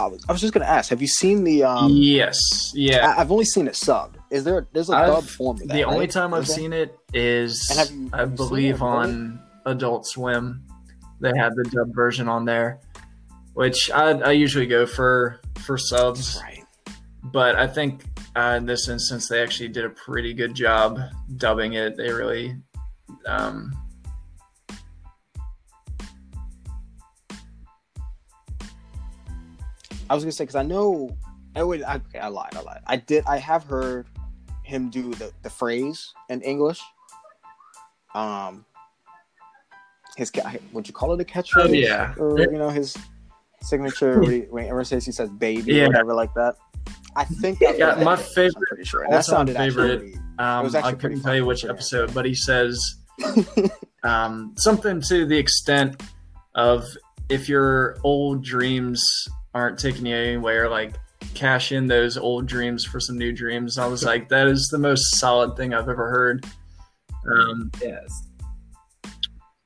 [0.00, 1.64] I was, I was just gonna ask, have you seen the?
[1.64, 3.10] Um, yes, yeah.
[3.10, 4.16] I, have only seen it subbed.
[4.30, 4.66] Is there?
[4.72, 5.74] There's a I've- dub form of that.
[5.74, 6.10] the only right?
[6.10, 10.64] time I've seen it is have you- I have believe on Adult Swim.
[11.20, 12.80] They had the dub version on there,
[13.54, 16.40] which I, I usually go for for subs.
[16.42, 16.64] right.
[17.32, 18.04] but I think
[18.36, 20.98] uh, in this instance they actually did a pretty good job
[21.36, 21.96] dubbing it.
[21.96, 22.56] They really,
[23.26, 23.72] um,
[30.10, 31.16] I was gonna say because I know.
[31.56, 31.82] I would.
[31.82, 32.54] I, okay, I lied.
[32.56, 32.80] I lied.
[32.86, 33.24] I did.
[33.26, 34.06] I have heard
[34.62, 36.80] him do the the phrase in English.
[38.14, 38.64] Um.
[40.16, 41.70] His ca- would you call it a catchphrase?
[41.70, 42.14] Oh, yeah.
[42.18, 42.96] Or you know his
[43.64, 45.84] signature when he- whenever says he says baby Yeah.
[45.84, 46.56] or whatever like that.
[47.16, 49.06] I think that's Yeah, what that my is, favorite- I'm pretty sure.
[49.08, 52.78] That sounded favorite actually Um, was I couldn't tell you which episode, but he says
[54.02, 56.02] um, something to the extent
[56.54, 56.84] of
[57.28, 59.04] if your old dreams
[59.54, 60.94] aren't taking you anywhere, like
[61.34, 63.78] cash in those old dreams for some new dreams.
[63.78, 66.44] I was like, that is the most solid thing I've ever heard.
[67.26, 68.22] Um, Yes.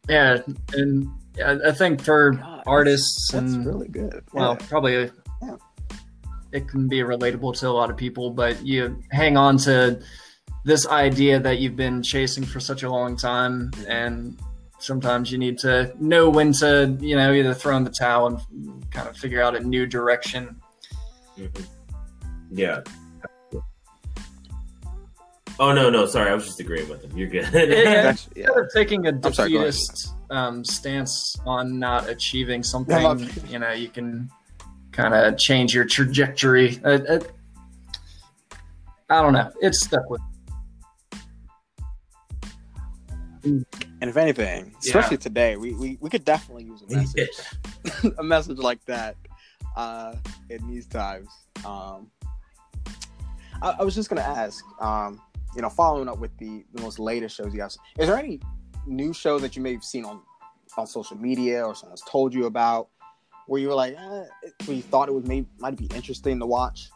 [0.08, 0.38] yeah,
[0.74, 1.08] and
[1.44, 4.24] I, I think for God, artists That's and really good.
[4.32, 4.66] well, Yeah.
[4.68, 5.10] probably
[5.42, 5.56] Yeah.
[6.52, 10.00] it can be relatable to a lot of people, but you hang on to
[10.64, 14.38] this idea that you've been chasing for such a long time, and
[14.80, 18.90] sometimes you need to know when to, you know, either throw in the towel and
[18.90, 20.56] kind of figure out a new direction.
[21.38, 21.64] Mhm.
[22.50, 22.80] Yeah.
[25.60, 27.16] Oh no, no, sorry, I was just agreeing with him.
[27.16, 27.48] You're good.
[27.52, 27.62] Yeah.
[27.62, 28.44] That's- yeah.
[28.46, 33.58] Instead of taking a I'm sorry, defeatist um, stance on not achieving something, Yeah, you
[33.58, 34.30] know, you can
[34.92, 36.80] kind of change your trajectory.
[36.84, 37.20] Uh, uh,
[39.10, 39.50] I don't know.
[39.60, 40.20] It's stuck with.
[43.44, 48.58] And if anything, especially today, we, we, we could definitely use a message, a message
[48.58, 49.16] like that
[49.76, 50.14] uh,
[50.50, 51.28] in these times.
[51.64, 52.10] Um,
[53.62, 55.20] I, I was just gonna ask, um,
[55.56, 58.40] you know, following up with the, the most latest shows you have, is there any
[58.88, 60.20] new shows that you may have seen on
[60.76, 62.88] on social media or someone's told you about
[63.46, 64.24] where you were like, eh,
[64.66, 66.90] where you thought it was maybe might be interesting to watch?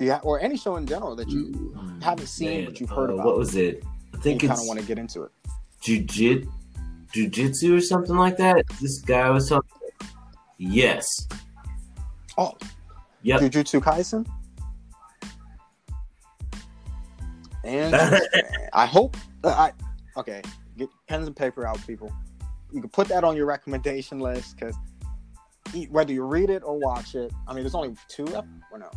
[0.00, 3.26] Yeah, or any show in general that you haven't seen but you've heard uh, about.
[3.26, 3.84] What was it?
[4.12, 5.30] I think you kind of want to get into it.
[5.82, 6.48] jujit,
[7.12, 8.64] jujitsu or something like that.
[8.80, 9.70] This guy was talking.
[10.58, 11.28] Yes.
[12.36, 12.56] Oh,
[13.24, 13.40] Yep.
[13.40, 14.26] Jujutsu Kaisen.
[17.64, 17.94] And
[18.74, 19.72] I hope uh, I
[20.20, 20.42] okay.
[20.76, 22.12] Get pens and paper out, people.
[22.72, 24.76] You can put that on your recommendation list because
[25.90, 28.90] whether you read it or watch it, I mean, there's only two ep- or no,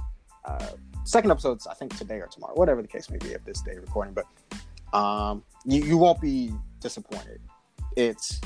[0.46, 0.70] uh,
[1.04, 3.76] second episodes I think today or tomorrow, whatever the case may be, if this day
[3.76, 4.14] recording.
[4.14, 7.42] But um, you you won't be disappointed.
[7.96, 8.42] It's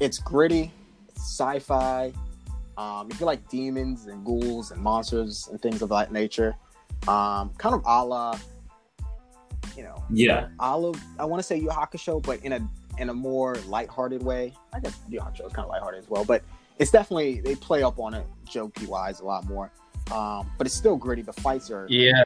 [0.00, 0.72] it's gritty,
[1.16, 2.12] sci-fi.
[2.76, 6.56] Um, if you like demons and ghouls and monsters and things of that nature,
[7.06, 8.38] um, kind of a la,
[9.76, 10.48] you know, Yeah.
[10.58, 12.68] a la, I want to say Yu Yu Hakusho, but in a
[12.98, 14.52] in a more lighthearted way.
[14.72, 16.42] I guess Yu Yu Hakusho is kind of lighthearted as well, but
[16.78, 19.70] it's definitely they play up on it jokey wise a lot more.
[20.12, 21.22] Um, but it's still gritty.
[21.22, 22.22] The fights are Yeah,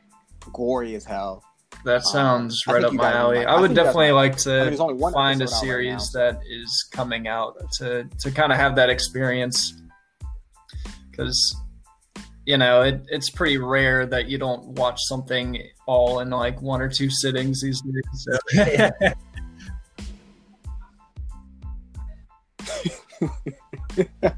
[0.53, 1.43] gory as hell.
[1.85, 3.39] that sounds I right up my alley.
[3.39, 5.45] might- I I would think definitely might- like I to mean, only one find a
[5.45, 9.75] episode out right series that is coming out to to kind of have that experience
[11.11, 11.57] because
[12.49, 16.81] you know it, it's pretty rare that you don't watch something all in like one
[16.81, 18.39] or two sittings these days so.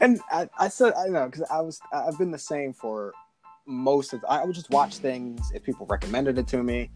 [0.00, 3.12] and I, I said I know because I was I've been the same for
[3.66, 4.24] most of.
[4.28, 6.90] I would just watch things if people recommended it to me,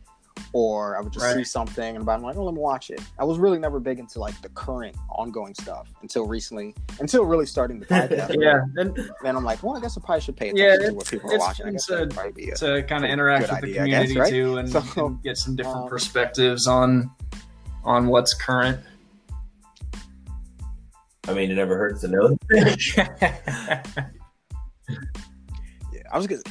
[0.53, 3.01] or I would just see something and I'm like, oh, let me watch it.
[3.18, 7.47] I was really never big into like the current ongoing stuff until recently, until really
[7.47, 8.37] starting the podcast.
[8.39, 10.95] yeah and Then I'm like, well, I guess I probably should pay attention Yeah, to
[10.95, 11.64] what people are watching.
[11.64, 13.89] I fun guess to- probably be a, to kind of interact with the idea, I
[13.89, 14.30] guess, community right?
[14.30, 17.11] too and, So, and get some different um, perspectives on
[17.85, 18.78] on what's current
[21.28, 22.37] I mean, it never hurts to know.
[22.51, 23.83] yeah.
[26.11, 26.43] I was gonna.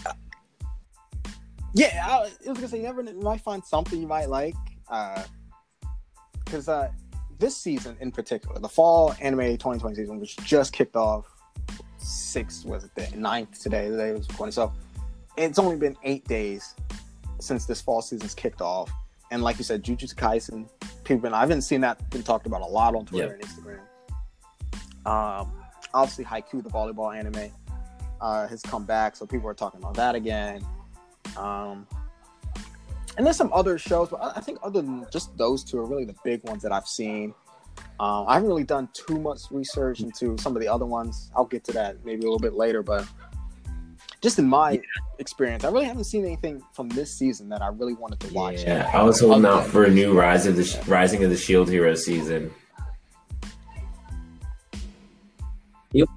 [1.73, 4.55] Yeah, I was gonna say you never you might find something you might like,
[6.45, 6.89] because uh,
[7.39, 11.25] this season in particular, the fall anime 2020 season, which just kicked off
[11.97, 13.89] six was it the ninth today?
[13.89, 14.51] Today was 20.
[14.51, 14.73] So
[15.37, 16.75] it's only been eight days
[17.39, 18.91] since this fall season's kicked off,
[19.31, 20.69] and like you said, Jujutsu Kaisen.
[21.03, 23.79] People been I've been seeing that been talked about a lot on Twitter and Instagram.
[25.05, 25.51] Um,
[25.93, 27.51] obviously, Haikyuu, the volleyball anime,
[28.19, 30.65] uh, has come back, so people are talking about that again.
[31.37, 31.87] Um,
[33.17, 35.85] and there's some other shows, but I I think other than just those two are
[35.85, 37.33] really the big ones that I've seen.
[37.99, 41.31] Um, I haven't really done too much research into some of the other ones.
[41.35, 43.07] I'll get to that maybe a little bit later, but
[44.21, 44.79] just in my
[45.19, 48.63] experience, I really haven't seen anything from this season that I really wanted to watch.
[48.63, 51.69] Yeah, I was holding out for a new Rise of the Rising of the Shield
[51.69, 52.53] Hero season.
[55.91, 56.07] Yep.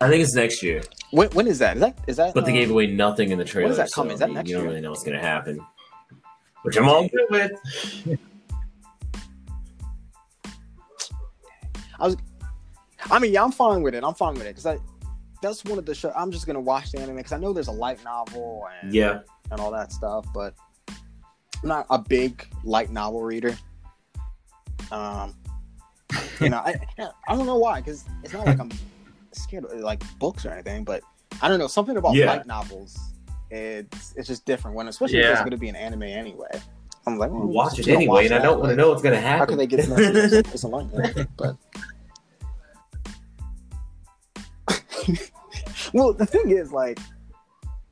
[0.00, 1.76] I think it's next year, When, when is that?
[1.76, 2.34] Is that is that?
[2.34, 3.66] but they uh, gave away nothing in the trailer.
[3.66, 4.10] When is that coming?
[4.10, 5.64] so Is that you- next you don't really know what's going to happen,
[6.62, 7.52] which I'm all good with.
[12.00, 12.16] I was,
[13.10, 14.04] I mean, yeah, I'm fine with it.
[14.04, 14.78] I'm fine with it because I.
[15.40, 16.12] That's one of the show.
[16.16, 19.20] I'm just gonna watch the anime because I know there's a light novel and Yeah,
[19.52, 20.54] and all that stuff, but
[20.88, 23.56] I'm not a big light novel reader.
[24.90, 25.36] Um,
[26.40, 26.80] you know, I
[27.28, 28.70] I don't know why because it's not like I'm
[29.42, 31.02] scared of like books or anything, but
[31.42, 32.26] I don't know something about Yeah.
[32.26, 32.98] light novels
[33.50, 36.50] it's it's just different when especially if it's going to be an anime anyway.
[37.06, 38.76] I'm like, well, mm, Watch just it gonna anyway, watch and I don't want to
[38.76, 39.38] know what's gonna happen.
[39.38, 39.58] How could happen.
[39.58, 40.32] they get messages?
[40.52, 40.90] It's a line,
[41.38, 41.56] but
[45.94, 46.98] well, the thing is, like,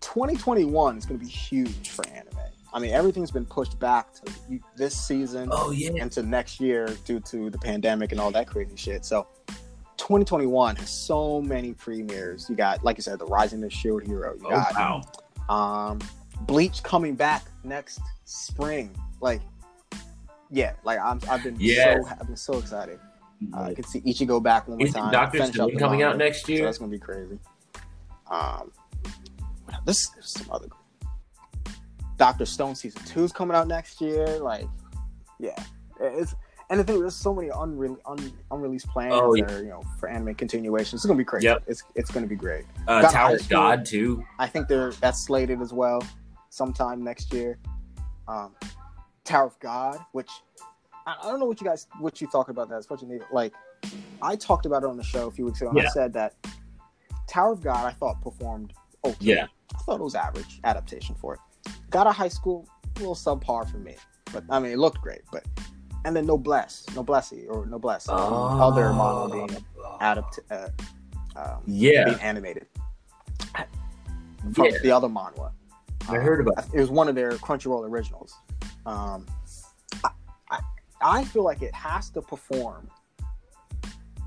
[0.00, 2.34] 2021 is going to be huge for anime.
[2.74, 4.32] I mean, everything's been pushed back to
[4.76, 8.76] this season oh yeah, into next year due to the pandemic and all that crazy
[8.76, 9.04] shit.
[9.06, 9.26] So
[9.96, 12.48] 2021 has so many premieres.
[12.48, 14.34] You got, like you said, the Rising of the Shield Hero.
[14.34, 15.02] You oh got
[15.48, 15.98] wow, um,
[16.42, 18.94] Bleach coming back next spring.
[19.20, 19.40] Like,
[20.50, 22.06] yeah, like I'm, I've been Yes.
[22.06, 22.98] so I've been so excited.
[23.54, 25.12] Uh, I could see Ichigo back one more time.
[25.12, 26.64] Doctor Stone coming out next So year?
[26.64, 27.38] that's gonna be crazy.
[28.30, 28.72] Um,
[29.84, 30.68] this there's some other
[32.16, 34.26] Doctor Stone season two is coming out next year.
[34.38, 34.66] Like,
[35.38, 35.62] yeah,
[36.00, 36.34] it's
[36.70, 39.44] and the thing there's so many unre- un, unreleased plans Oh, yeah.
[39.44, 40.94] are, you know for anime continuations.
[41.00, 41.46] It's gonna be crazy.
[41.46, 41.64] Yep.
[41.66, 42.64] It's it's gonna be great.
[42.88, 44.24] Uh, Got Tower of God too.
[44.38, 46.02] I think they're that's slated as well
[46.50, 47.58] sometime next year.
[48.28, 48.54] Um,
[49.24, 50.30] Tower of God, which
[51.06, 53.52] I, I don't know what you guys what you thought about that, especially like
[54.22, 56.34] I talked about it on the show a few weeks ago, and I said that
[57.28, 58.72] Tower of God I thought performed
[59.04, 59.16] okay.
[59.20, 59.46] Yeah.
[59.74, 61.40] I thought it was average adaptation for it.
[61.90, 63.94] Got a high school, a little subpar for me,
[64.32, 65.20] but I mean it looked great.
[65.30, 65.44] But
[66.06, 69.62] and then Noblesse, Noblesse or Noblesse, um, other mono being
[70.00, 70.68] adapt uh,
[71.34, 72.66] um, Yeah, being animated
[74.54, 74.78] from Yeah.
[74.82, 75.50] the other manhwa.
[76.08, 76.64] I heard about.
[76.72, 78.32] It was one of their Crunchyroll originals.
[78.86, 79.26] Um,
[80.04, 80.10] I,
[80.52, 80.60] I,
[81.02, 82.88] I feel like it has to perform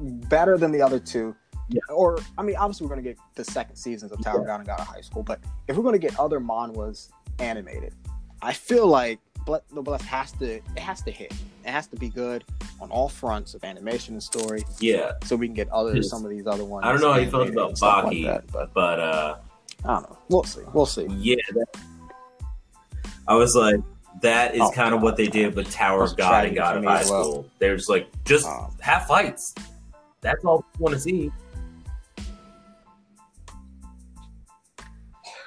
[0.02, 1.34] better than the other two.
[1.70, 1.80] Yeah.
[1.96, 4.60] Or I mean, obviously we're going to get the second seasons of Tower of God
[4.60, 7.10] and God of High School, but if we're going to get other manhwas
[7.40, 7.94] animated,
[8.42, 11.32] I feel like Noblesse has to it has to hit.
[11.66, 12.44] It has to be good
[12.80, 16.10] on all fronts of animation and story, Yeah, so we can get other Yes.
[16.10, 16.86] some of these other ones.
[16.86, 18.26] I don't know how you felt about Baki.
[18.26, 19.38] that, but but uh,
[19.84, 20.18] I don't know.
[20.30, 20.62] We'll see.
[20.74, 21.08] We'll see.
[21.18, 21.68] yeah, that,
[23.28, 23.80] I was like,
[24.22, 26.84] that is Oh, kind of what they did with Tower of God and God of
[26.84, 27.24] High well.
[27.24, 27.46] School.
[27.60, 29.54] They're just like, just Um, have fights.
[30.22, 31.32] That's all we want to see.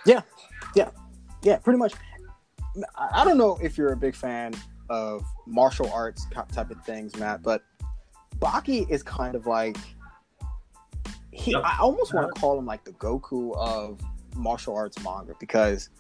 [0.07, 0.23] Yeah.
[0.75, 0.91] Yeah.
[1.43, 1.93] Yeah, pretty much.
[2.97, 4.55] I don't know if you're a big fan
[4.89, 7.63] of martial arts type of things, Matt, but
[8.39, 9.77] Baki is kind of like
[11.31, 11.53] he.
[11.53, 11.63] Yep.
[11.65, 14.01] I almost want to call him like the Goku of
[14.37, 15.91] martial arts manga because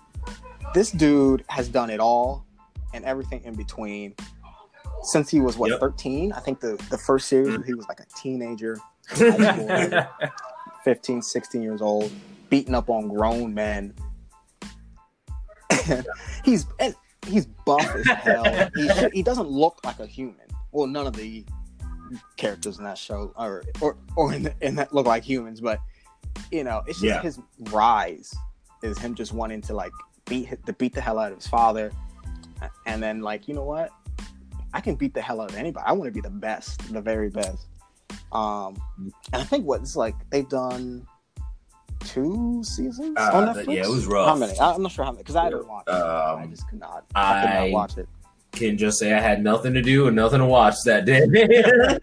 [0.75, 2.47] this dude has done it all
[2.95, 4.15] and everything in between
[5.03, 5.81] since he was what Yep.
[5.81, 7.63] 13 i think the the first series mm-hmm.
[7.65, 10.31] he was like a teenager high school,
[10.85, 12.11] 15 16 years old
[12.49, 13.95] beating up on grown men
[16.45, 16.95] he's and
[17.27, 18.69] he's buff as hell.
[18.75, 20.47] He, he doesn't look like a human.
[20.73, 21.45] Well none of the
[22.37, 25.79] characters in that show or or, or in, the, in that look like humans but
[26.51, 27.23] you know it's just Yeah.
[27.23, 27.39] his
[27.71, 28.35] rise
[28.83, 29.93] is him just wanting to like
[30.27, 31.91] beat to beat the hell out of his father.
[32.87, 33.91] And then like you know what?
[34.75, 35.85] I can beat the hell out of anybody.
[35.87, 37.67] I want to be the best the very best.
[38.33, 38.81] Um
[39.33, 41.07] and i think what it's like they've done
[42.05, 43.75] two seasons Uh, on Netflix?
[43.75, 44.29] yeah, it was rough.
[44.29, 45.93] how many I- i'm not sure how many because i haven't watched it.
[45.93, 48.09] i Um, just could not i could not watch it
[48.53, 51.23] can just say I had nothing to do and nothing to watch that day.
[51.23, 51.99] In there,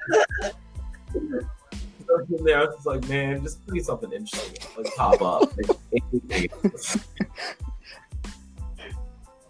[2.57, 5.53] I was just like, man, just please something interesting like pop up.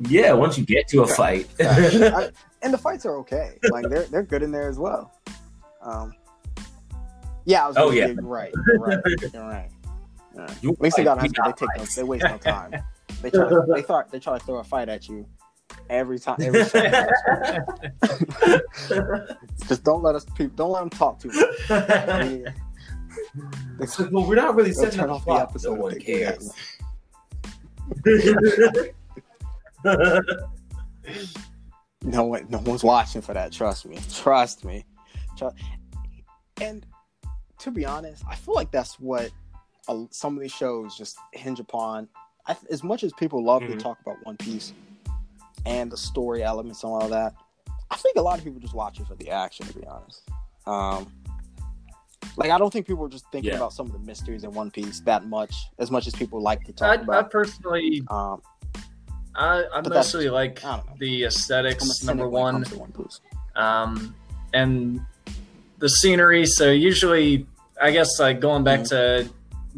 [0.08, 1.48] Yeah, once you get to a fight.
[1.62, 2.30] I-
[2.62, 5.14] and the fights are okay like they're they're good in there as well
[5.82, 6.14] um
[7.46, 8.12] yeah i was Oh, yeah.
[8.18, 9.00] right right
[9.34, 9.70] right
[10.48, 10.56] Yeah.
[10.62, 12.72] You At least they fight, got we they take no, they waste no time.
[13.22, 15.26] They try to, they thought they try to throw a fight at you
[15.90, 16.38] every time.
[16.42, 16.80] Every show.
[19.68, 21.46] Just don't let us people don't let them talk too much.
[21.68, 22.54] They- they-
[23.82, 25.76] It's like, well, we're not really they'll setting turn off the the episode.
[25.76, 26.54] No one if they do cares.
[32.04, 33.52] No one, no one's watching for that.
[33.52, 34.00] Trust me.
[34.14, 34.86] Trust me.
[35.38, 35.52] Tru-
[36.62, 36.86] And
[37.60, 39.32] to be honest, I feel like that's what
[39.90, 42.08] uh, some of these shows just hinge upon.
[42.48, 43.72] I, as much as people love Mhm.
[43.72, 44.72] to talk about One Piece
[45.66, 47.34] and the story elements and all that,
[47.92, 49.66] I think a lot of people just watch it for the action.
[49.68, 50.22] To be honest,
[50.66, 51.12] um,
[52.38, 53.58] like I don't think people are just thinking Yeah.
[53.58, 56.64] about some of the mysteries in One Piece that much, as much as people like
[56.66, 57.32] to I, talk I about.
[57.32, 58.42] personally, Um,
[59.36, 62.04] I, I mostly like I the aesthetics.
[62.04, 62.94] Number one, One
[63.56, 64.16] um,
[64.54, 65.02] and
[65.80, 66.46] the scenery.
[66.46, 67.46] So usually,
[67.82, 69.26] I guess like going back Mm-hmm.
[69.28, 69.30] to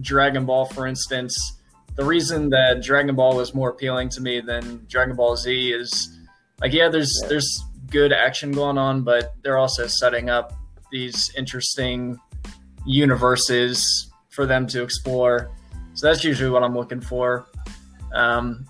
[0.01, 1.57] Dragon Ball, for instance,
[1.95, 6.17] the reason that Dragon Ball was more appealing to me than Dragon Ball Z is
[6.61, 7.29] like, yeah, there's Yeah.
[7.29, 10.53] there's good action going on, but they're also setting up
[10.91, 12.17] these interesting
[12.85, 15.51] universes for them to explore.
[15.93, 17.47] So that's usually what I'm looking for.
[18.13, 18.65] Um,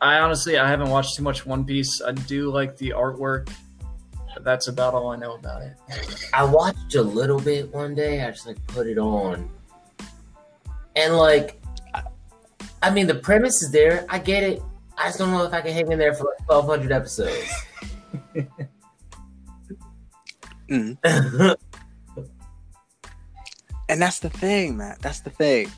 [0.00, 2.00] I honestly I haven't watched too much One Piece.
[2.02, 3.50] I do like the artwork.
[4.34, 5.74] But that's about all I know about it.
[6.32, 8.24] I watched a little bit one day.
[8.24, 9.50] I just like put it on,
[10.96, 11.60] and like,
[11.94, 12.02] I-
[12.82, 14.04] I mean, the premise is there.
[14.08, 14.62] I get it.
[14.98, 17.50] I just don't know if I can hang in there for like twelve hundred episodes.
[20.70, 21.56] Mhm.
[23.88, 25.00] And that's the thing, Matt.
[25.02, 25.68] That's the thing.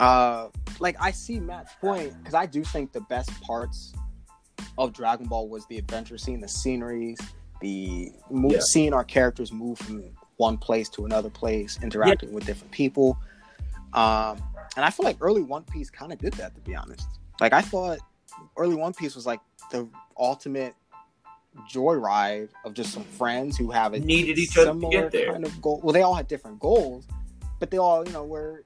[0.00, 0.48] Uh,
[0.80, 3.94] like I see Matt's point because I do think the best parts
[4.78, 7.18] of Dragon Ball was the adventure scene, the sceneries,
[7.60, 8.58] the move, Yeah.
[8.72, 10.02] seeing our characters move from
[10.38, 13.16] one place to another place, interacting with different people.
[13.92, 14.42] Um,
[14.76, 17.06] and I feel like early One Piece kind of did that, to be honest.
[17.40, 17.98] Like I thought
[18.56, 19.40] early One Piece was like
[19.70, 19.88] the
[20.18, 20.74] ultimate
[21.70, 25.32] joyride of just some friends who have a Needed each other to get there.
[25.32, 25.80] kind of goal.
[25.82, 27.06] Well, they all had different goals,
[27.60, 28.64] but they all, you know, were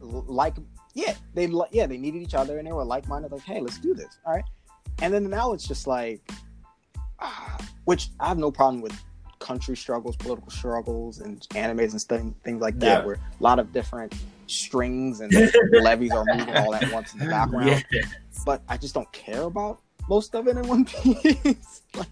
[0.00, 0.54] like,
[0.94, 3.32] yeah, they yeah they needed each other and they were like minded.
[3.32, 4.44] Like, hey, let's do this, all right.
[5.00, 6.20] And then now it's just like,
[7.18, 8.98] ah, which I have no problem with
[9.38, 13.04] country struggles, political struggles, and animes and stuff, things like that, Yeah.
[13.06, 14.14] where a lot of different
[14.46, 15.32] strings and
[15.72, 18.02] levies are moving all at once in the background Yeah.
[18.44, 21.82] but I just don't care about most of it in One Piece.
[21.96, 22.08] like,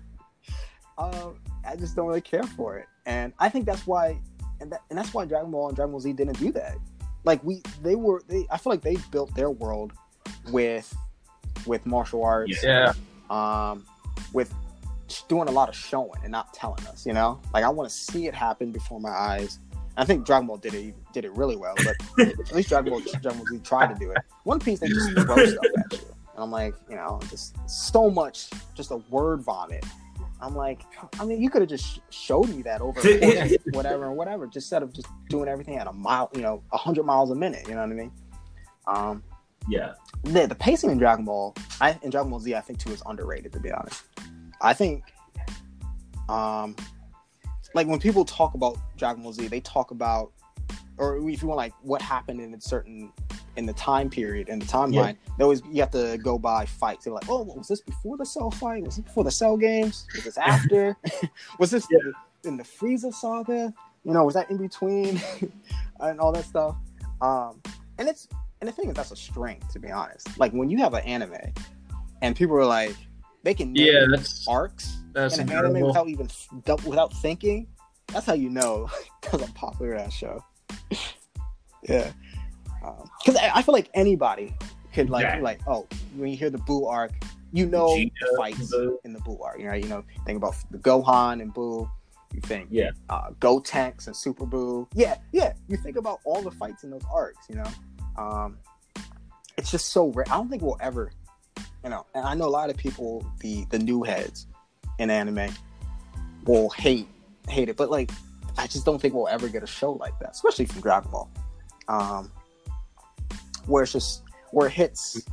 [0.98, 4.18] um, I just don't really care for it, and I think that's why,
[4.60, 6.76] and, that, and that's why Dragon Ball and Dragon Ball Z didn't do that.
[7.24, 8.46] Like we, they were, they.
[8.50, 9.92] I feel like they built their world
[10.50, 10.94] with,
[11.66, 12.92] with martial arts, Yeah,
[13.28, 13.84] um,
[14.32, 14.54] with
[15.28, 17.04] doing a lot of showing and not telling us.
[17.04, 19.58] You know, like I want to see it happen before my eyes.
[19.96, 21.96] I think Dragon Ball did it did it really well, but
[22.26, 24.18] at least Dragon Ball, Dragon Ball Z tried to do it.
[24.44, 25.98] One Piece, they just throw stuff at you,
[26.34, 29.84] and I'm like, you know, just so much, just a word vomit.
[30.42, 30.80] I'm like,
[31.18, 34.56] I mean, you could have just showed me that over course whatever and whatever, just
[34.66, 37.68] instead of just doing everything at a mile, you know, hundred miles a minute.
[37.68, 38.12] You know what I mean?
[38.86, 39.22] Um,
[39.68, 39.92] Yeah.
[40.24, 43.02] the, the pacing in Dragon Ball, I in Dragon Ball Z, I think too is
[43.04, 43.52] underrated.
[43.52, 44.02] To be honest,
[44.62, 45.02] I think,
[46.30, 46.74] um,
[47.74, 50.32] like when people talk about Dragon Ball Z, they talk about,
[50.98, 53.12] or if you want like what happened in a certain
[53.56, 54.92] in the time period in the timeline.
[55.26, 55.32] Yeah.
[55.38, 57.04] They always you have to go by fights.
[57.04, 58.82] They're like, oh, was this before the Cell fight?
[58.84, 60.06] Was this before the Cell games?
[60.14, 60.96] Was this after?
[61.58, 62.48] was this Yeah.
[62.48, 63.72] in the Frieza saga?
[64.04, 65.20] You know, was that in between
[66.00, 66.76] and all that stuff?
[67.20, 67.60] Um,
[67.98, 68.28] and it's
[68.60, 70.38] and the thing is that's a strength to be honest.
[70.38, 71.36] Like when you have an anime
[72.22, 72.94] and people are like
[73.42, 76.28] they can yeah, that's arcs that's in an anime without even
[76.86, 77.66] without thinking.
[78.08, 78.88] That's how you know
[79.20, 80.44] because I'm popular that show.
[81.88, 82.10] yeah,
[83.18, 84.54] because I, I feel like anybody
[84.92, 85.42] could like Exactly.
[85.44, 87.12] like oh when you hear the Boo arc,
[87.52, 88.98] you know the fights Boo.
[89.04, 89.58] in the Boo arc.
[89.58, 91.88] You know, you know think about the Gohan and Boo.
[92.32, 92.90] You think Yeah.
[93.08, 94.86] uh, Gotenks and Super Boo.
[94.94, 95.52] Yeah, yeah.
[95.68, 97.44] You think about all the fights in those arcs.
[97.48, 97.66] You know,
[98.16, 98.58] um,
[99.56, 100.26] it's just so rare.
[100.28, 101.10] I don't think we'll ever,
[101.82, 102.06] you know.
[102.14, 104.46] And I know a lot of people, the the new heads
[105.00, 105.52] in anime,
[106.44, 107.08] will hate
[107.48, 108.10] hate it, but like,
[108.58, 111.30] I just don't think we'll ever get a show like that, especially from Dragon Ball,
[111.88, 112.30] um,
[113.66, 114.22] where it's just
[114.52, 115.24] where it hits.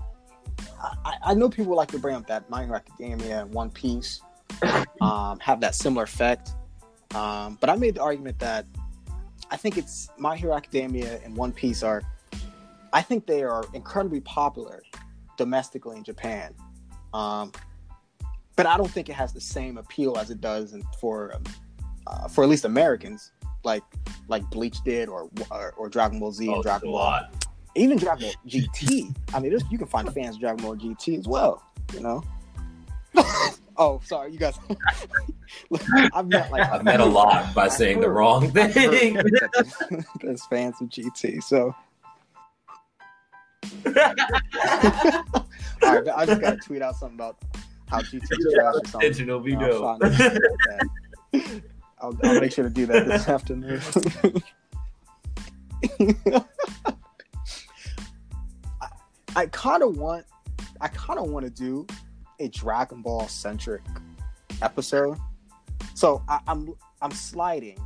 [1.05, 4.21] I, I- know people like to bring up that My Hero Academia and One Piece
[5.01, 6.51] um, have that similar effect.
[7.13, 8.65] Um, but I made the argument that
[9.51, 12.03] I think it's My Hero Academia and One Piece are,
[12.93, 14.81] I think they are incredibly popular
[15.37, 16.53] domestically in Japan.
[17.13, 17.51] Um,
[18.57, 21.43] but I don't think it has the same appeal as it does for um,
[22.07, 23.31] uh, for at least Americans,
[23.63, 23.83] like
[24.27, 27.45] like Bleach did, or or, or Dragon Ball Z Oh, and Dragon Ball lot.
[27.75, 29.15] even Dragon Ball GT.
[29.33, 31.63] I mean, you can find fans of Dragon Ball GT as well.
[31.93, 32.23] You know.
[33.77, 34.55] oh, sorry, you guys.
[35.69, 35.81] Look,
[36.13, 39.17] I've met like I've met a lot by saying the wrong thing.
[40.21, 41.73] There's fans of GT, so
[43.85, 43.93] all
[45.81, 46.07] right.
[46.15, 47.37] I just gotta tweet out something about
[47.87, 49.07] how GT is trash or something.
[49.07, 49.85] Intentional be You know.
[49.85, 51.39] I'll.
[51.99, 53.81] I'll, I'll make sure to do that this afternoon.
[58.81, 58.87] I,
[59.35, 60.25] I kind of want,
[60.79, 61.87] I kind of want to do
[62.39, 63.81] a Dragon Ball centric
[64.61, 65.17] episode.
[65.95, 67.79] So I, I'm I'm sliding,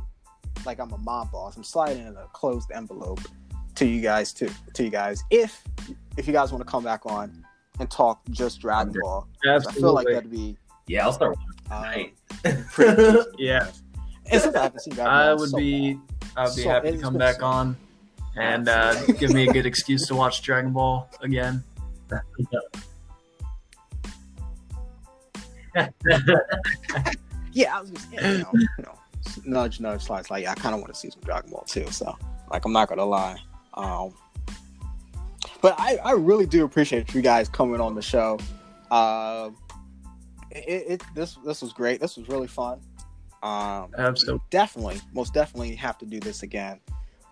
[0.66, 1.56] like I'm a mob boss.
[1.56, 3.20] I'm sliding in a closed envelope
[3.76, 5.62] to you guys to to you guys if
[6.18, 7.41] if you guys want to come back on
[7.80, 9.26] and talk just Dragon Ball.
[9.44, 11.36] 'Cause I feel like that'd be Yeah, I'll start.
[11.70, 12.14] Right.
[12.70, 13.18] pretty.
[13.38, 13.70] Yeah.
[14.26, 15.98] Since I haven't seen Dragon Ball I would so be
[16.36, 17.76] I would be So- happy to come back so- on
[18.36, 21.62] and uh, give me a good excuse to watch Dragon Ball again.
[27.52, 28.98] yeah, I was just yeah, you know, you know,
[29.44, 30.30] nudge, nudge, slides.
[30.30, 31.86] Like, I kind of want to see some Dragon Ball too.
[31.90, 32.16] So,
[32.50, 33.36] like, I'm not gonna lie.
[33.74, 34.14] Um,
[35.60, 38.38] but I, I really do appreciate you guys coming on the show.
[38.90, 39.50] Uh,
[40.50, 42.00] it, it this this was great.
[42.00, 42.80] This was really fun.
[43.42, 44.40] Um, Absolutely.
[44.50, 46.78] definitely, most definitely have to do this again.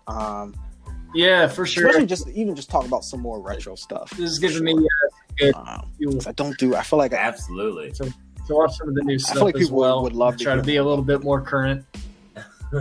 [0.09, 0.55] Um,
[1.15, 1.87] Yeah, for sure.
[1.89, 4.11] especially just even just talk about some more retro stuff.
[4.11, 5.09] This is giving me uh,
[5.39, 5.87] good Um,
[6.27, 6.75] I don't do.
[6.75, 7.93] I feel like I, Absolutely.
[7.93, 8.13] to
[8.49, 10.03] watch some of the new stuff feel like as people well.
[10.03, 11.85] would love to try to be a little bit more current.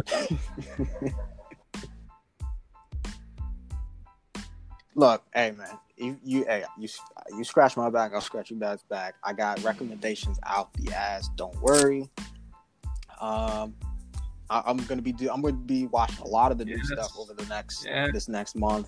[5.00, 6.88] look, hey man, you you hey, you
[7.38, 9.16] you scratch my back, I'll scratch your guys' back.
[9.24, 11.30] I got recommendations out the ass.
[11.38, 12.10] Don't worry.
[13.22, 13.74] Um,
[14.50, 15.30] I, I'm gonna be do.
[15.32, 16.88] I'm gonna be watching a lot of the new Yes.
[16.88, 18.10] stuff over the next Yeah.
[18.12, 18.88] this next month.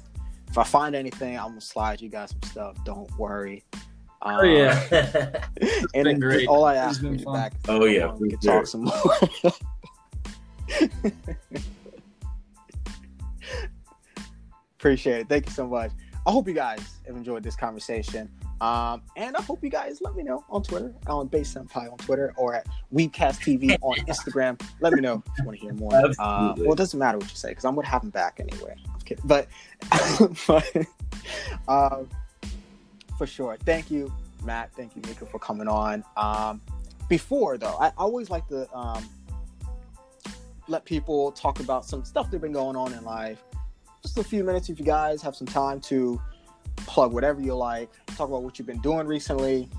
[0.49, 2.75] If I find anything, I'm gonna slide you guys some stuff.
[2.83, 3.63] Don't worry.
[4.23, 4.83] Um, Oh yeah,
[5.95, 6.47] and been it- great.
[6.47, 7.53] all I ask been when back.
[7.69, 8.93] Oh, yeah, um, we can talk some more.
[14.81, 15.29] Appreciate it.
[15.29, 15.91] Thank you so much.
[16.25, 18.27] I hope you guys have enjoyed this conversation.
[18.61, 21.99] Um, and I hope you guys let me know on Twitter, on Base Senpai on
[21.99, 24.59] Twitter, or at Weebcast TV on Instagram.
[24.79, 25.93] Let me know if you want to hear more.
[25.93, 28.75] Uh, well, it doesn't matter what you say because I'm gonna have them back anyway.
[29.23, 29.47] But,
[30.47, 30.87] but
[31.67, 32.09] um,
[33.19, 33.55] for sure.
[33.63, 34.11] Thank you,
[34.43, 34.71] Matt.
[34.75, 36.03] Thank you, Nico, for coming on.
[36.17, 36.59] Um,
[37.07, 39.07] before though, I, I always like to um,
[40.67, 43.43] let people talk about some stuff they've been going on in life.
[44.13, 46.21] Just a few minutes, if you guys have some time to
[46.75, 49.69] plug whatever you like, talk about what you've been doing recently.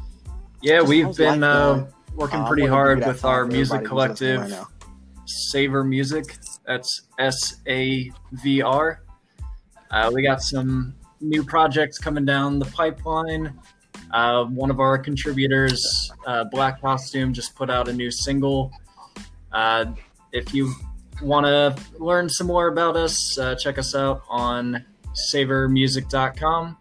[0.62, 0.78] yeah.
[0.78, 1.84] Just We've been life uh,
[2.14, 5.26] working Uh, pretty I'm gonna give hard with our music everybody who's listening collective, right.
[5.52, 6.36] SAVR Music.
[6.66, 8.10] That's S A
[8.42, 9.02] V R.
[9.90, 13.52] Uh, we got some new projects coming down the pipeline.
[14.12, 18.72] Uh, one of our contributors, uh, Black Costume, just put out a new single.
[19.52, 19.92] Uh,
[20.32, 20.74] if you
[21.20, 24.84] want to learn some more about us, uh, check us out on
[25.34, 26.76] savrmusic.com.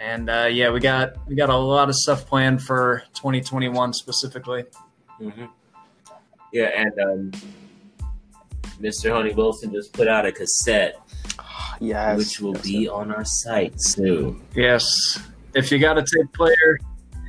[0.00, 4.64] And uh, yeah, we got we got a lot of stuff planned for 2021 specifically.
[5.20, 5.48] Mhm.
[6.52, 7.32] Yeah, and um,
[8.80, 9.12] Mr.
[9.12, 11.00] Honey Wilson just put out a cassette,
[11.80, 12.90] Yes, which will yes, be yes.
[12.90, 14.42] on our site soon.
[14.54, 15.18] Yes,
[15.54, 16.78] if you got a tape player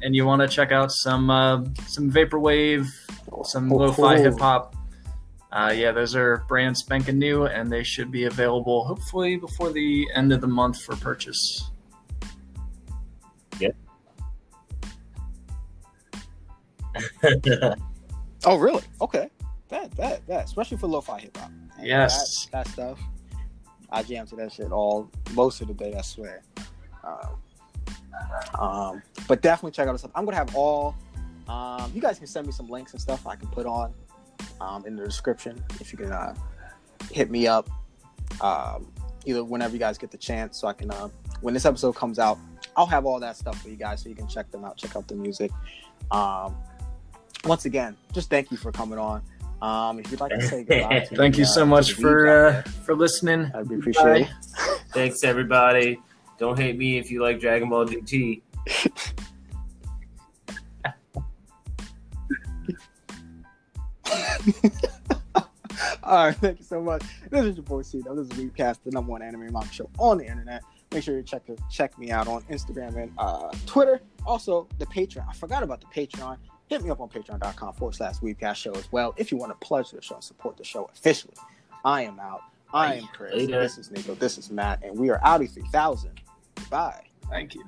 [0.04, 2.88] and you want to check out some uh, some vaporwave,
[3.46, 4.24] some Oh, lo-fi cool.
[4.24, 4.76] hip hop,
[5.56, 10.06] uh, yeah, those are brand spanking new, and they should be available hopefully before the
[10.14, 11.72] end of the month for purchase.
[13.60, 13.72] Yeah.
[18.48, 18.84] Oh, really?
[19.02, 19.28] Okay.
[19.70, 21.52] That that that, especially for lo-fi hip hop.
[21.82, 22.46] Yes.
[22.52, 23.00] that, that stuff.
[23.90, 25.96] I jam to that shit all most of the day.
[25.98, 26.44] I swear.
[27.04, 30.12] Um, um, but definitely check out the stuff.
[30.14, 30.96] I'm gonna have all.
[31.48, 33.96] Um, you guys can send me some links and stuff I can put on
[34.62, 36.34] um, in the description if you can uh,
[37.12, 37.70] hit me up
[38.42, 38.92] um,
[39.26, 41.10] either whenever you guys get the chance, so I can uh,
[41.42, 42.38] when this episode comes out,
[42.76, 44.96] I'll have all that stuff for you guys so you can check them out, check
[44.96, 45.52] out the music.
[46.12, 46.56] Um,
[47.46, 49.22] once again, just thank you for coming on.
[49.62, 51.94] Um, if you'd like to say goodbye, to Thank the, you uh, so to much
[51.94, 53.52] for uh, for listening.
[53.56, 54.30] I'd be appreciated.
[54.94, 56.00] Thanks, everybody.
[56.38, 58.42] Don't hate me if you like Dragon Ball GT.
[66.04, 67.04] All right, thank you so much.
[67.30, 68.02] This is your boy C.
[68.02, 70.64] This is Weebcast, the number one anime manga show on the internet.
[70.92, 74.02] Make sure you check check me out on Instagram and uh, Twitter.
[74.26, 75.28] Also, the Patreon.
[75.28, 76.38] I forgot about the Patreon.
[76.68, 79.66] Hit me up on patreon.com forward slash Weebcast show as well if you want to
[79.66, 81.36] pledge the show and support the show officially.
[81.84, 82.42] I am out.
[82.74, 83.34] I am Chris.
[83.34, 83.62] Later.
[83.62, 84.16] This is Nico.
[84.16, 86.12] This is Matt, and we are Audi 3000.
[86.70, 87.04] Bye.
[87.30, 87.64] Thank you.